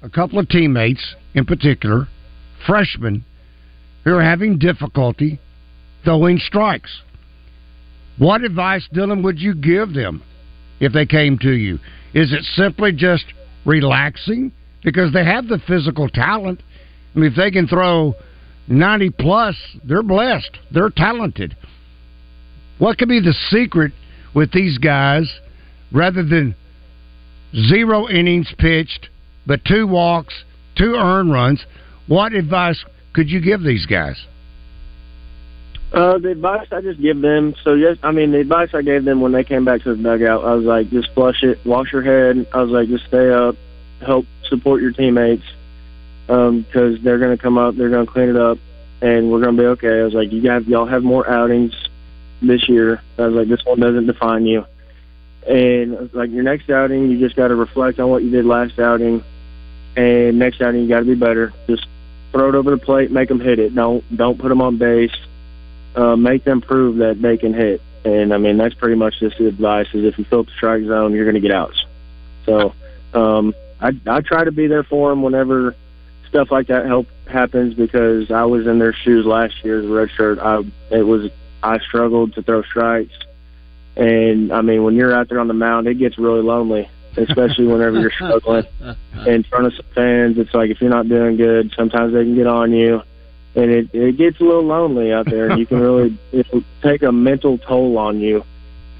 [0.01, 2.07] a couple of teammates, in particular,
[2.65, 3.25] freshmen,
[4.03, 5.39] who are having difficulty
[6.05, 7.01] throwing strikes.
[8.17, 10.23] What advice, Dylan, would you give them
[10.79, 11.79] if they came to you?
[12.13, 13.25] Is it simply just
[13.65, 14.53] relaxing
[14.83, 16.63] because they have the physical talent?
[17.13, 18.13] I mean, if they can throw
[18.67, 20.57] 90 plus, they're blessed.
[20.71, 21.57] They're talented.
[22.77, 23.91] What could be the secret
[24.33, 25.31] with these guys
[25.91, 26.55] rather than
[27.53, 29.09] zero innings pitched,
[29.45, 30.33] but two walks,
[30.77, 31.65] two earned runs?
[32.07, 32.83] What advice
[33.13, 34.17] could you give these guys?
[35.95, 37.55] Uh, the advice I just give them.
[37.63, 40.03] So yes, I mean the advice I gave them when they came back to the
[40.03, 40.43] dugout.
[40.43, 42.45] I was like, just flush it, wash your head.
[42.53, 43.55] I was like, just stay up,
[44.01, 45.45] help support your teammates,
[46.27, 48.57] because they're gonna come up, they're gonna clean it up,
[49.01, 50.01] and we're gonna be okay.
[50.01, 51.73] I was like, you guys, y'all have more outings
[52.41, 53.01] this year.
[53.17, 54.65] I was like, this one doesn't define you.
[55.47, 58.77] And like your next outing, you just got to reflect on what you did last
[58.79, 59.23] outing,
[59.95, 61.53] and next outing you got to be better.
[61.67, 61.87] Just
[62.33, 63.73] throw it over the plate, make them hit it.
[63.73, 65.15] Don't don't put them on base
[65.95, 67.81] uh, make them prove that they can hit.
[68.03, 70.51] And I mean, that's pretty much just the advice: is if you fill up the
[70.51, 71.83] strike zone, you're going to get outs.
[72.45, 72.73] So
[73.13, 75.75] um, I I try to be there for them whenever
[76.29, 79.89] stuff like that help happens because I was in their shoes last year as a
[79.89, 80.39] red shirt.
[80.39, 81.31] I it was
[81.63, 83.15] I struggled to throw strikes,
[83.95, 86.89] and I mean, when you're out there on the mound, it gets really lonely.
[87.17, 88.65] Especially whenever you're struggling
[89.25, 92.35] in front of some fans, it's like if you're not doing good, sometimes they can
[92.35, 93.01] get on you
[93.55, 95.49] and it it gets a little lonely out there.
[95.49, 98.43] and You can really it'll take a mental toll on you,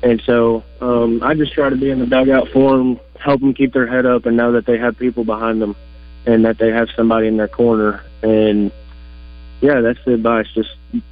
[0.01, 3.53] and so um, I just try to be in the dugout for them, help them
[3.53, 5.76] keep their head up, and know that they have people behind them,
[6.26, 8.03] and that they have somebody in their corner.
[8.24, 8.72] And
[9.62, 10.47] yeah, that's the advice.
[10.53, 10.70] Just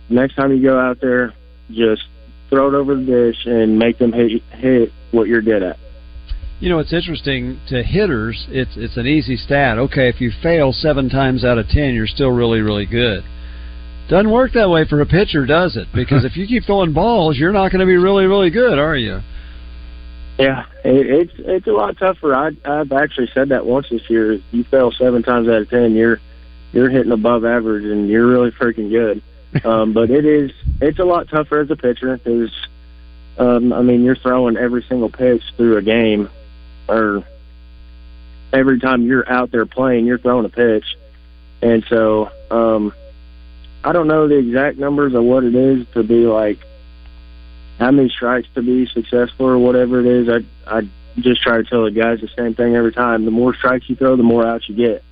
[0.10, 1.34] next time you go out there,
[1.72, 2.04] just
[2.50, 5.78] throw it over the dish and make them hit hit what you're good at.
[6.60, 8.48] You know, it's interesting to hitters.
[8.50, 9.78] It's it's an easy stat.
[9.78, 13.24] Okay, if you fail seven times out of ten, you're still really really good.
[14.14, 15.88] Doesn't work that way for a pitcher, does it?
[15.92, 18.96] Because if you keep throwing balls, you're not going to be really really good, are
[18.96, 19.22] you?
[20.38, 22.36] Yeah, it, it's it's a lot tougher.
[22.36, 24.40] I I've actually said that once this year.
[24.52, 26.20] You fail seven times out of ten, you're
[26.74, 29.24] you're hitting above average, and you're really freaking good.
[29.64, 30.52] Um, but it is
[30.82, 32.52] it's a lot tougher as a pitcher because
[33.38, 36.28] um, I mean you're throwing every single pitch through a game,
[36.88, 37.24] or
[38.52, 40.98] every time you're out there playing, you're throwing a pitch,
[41.62, 42.94] and so um,
[43.84, 46.60] I don't know the exact numbers of what it is to be like
[47.80, 50.30] how many strikes to be successful or whatever it is.
[50.30, 50.82] I I
[51.20, 53.26] just try to tell the guys the same thing every time.
[53.26, 55.04] The more strikes you throw, the more outs you get.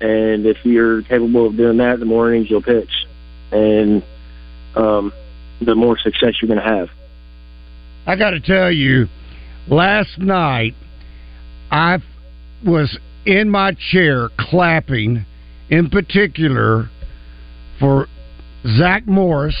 [0.00, 2.90] And if you're capable of doing that, the more innings you'll pitch,
[3.52, 4.02] and
[4.74, 5.12] um,
[5.60, 6.90] the more success you're going to have.
[8.06, 9.08] I got to tell you,
[9.68, 10.74] last night
[11.70, 12.02] I
[12.64, 15.24] was in my chair clapping,
[15.70, 16.90] in particular
[17.78, 18.08] for
[18.76, 19.56] Zach Morris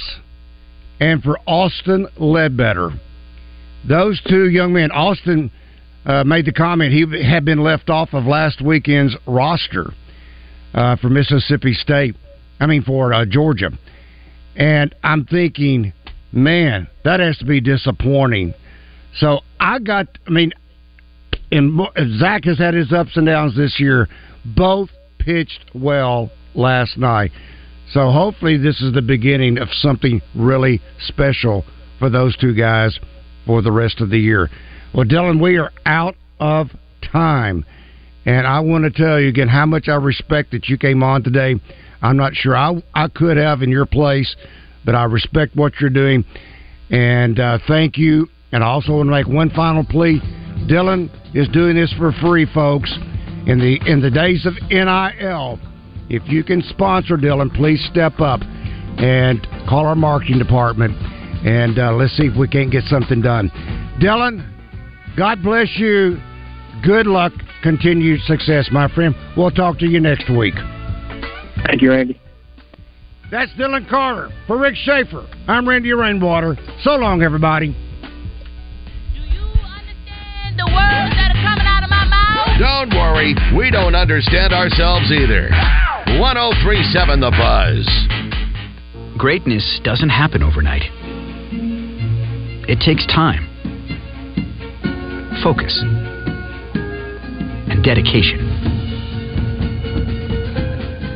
[1.00, 2.90] and for Austin Ledbetter.
[3.86, 5.50] Those two young men, Austin
[6.06, 9.92] uh, made the comment he had been left off of last weekend's roster
[10.72, 12.16] uh, for Mississippi State.
[12.60, 13.70] I mean, for uh, Georgia.
[14.56, 15.92] And I'm thinking,
[16.32, 18.54] man, that has to be disappointing.
[19.16, 20.52] So I got, I mean,
[21.50, 21.80] and
[22.18, 24.08] Zach has had his ups and downs this year.
[24.44, 27.32] Both pitched well last night.
[27.92, 31.64] So hopefully, this is the beginning of something really special
[31.98, 32.98] for those two guys
[33.46, 34.50] for the rest of the year.
[34.94, 36.68] Well, Dylan, we are out of
[37.12, 37.64] time.
[38.26, 41.22] And I want to tell you again how much I respect that you came on
[41.22, 41.60] today.
[42.00, 44.34] I'm not sure I, I could have in your place,
[44.84, 46.24] but I respect what you're doing.
[46.90, 48.28] And uh, thank you.
[48.52, 50.20] And I also want to make one final plea.
[50.68, 52.92] Dylan is doing this for free, folks.
[53.46, 55.58] In the in the days of NIL,
[56.08, 58.40] if you can sponsor Dylan, please step up
[58.98, 60.94] and call our marketing department,
[61.46, 63.50] and uh, let's see if we can't get something done.
[64.00, 64.50] Dylan,
[65.16, 66.18] God bless you.
[66.84, 67.32] Good luck,
[67.62, 69.14] continued success, my friend.
[69.36, 70.54] We'll talk to you next week.
[71.66, 72.20] Thank you, Randy.
[73.30, 74.30] That's Dylan Carter.
[74.46, 76.56] For Rick Schaeffer, I'm Randy Rainwater.
[76.82, 77.74] So long, everybody.
[82.58, 85.50] Don't worry, we don't understand ourselves either.
[86.20, 89.18] 1037 The Buzz.
[89.18, 90.82] Greatness doesn't happen overnight.
[92.68, 93.48] It takes time,
[95.42, 95.82] focus,
[97.68, 98.40] and dedication.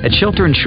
[0.05, 0.59] At Shelter Insurance,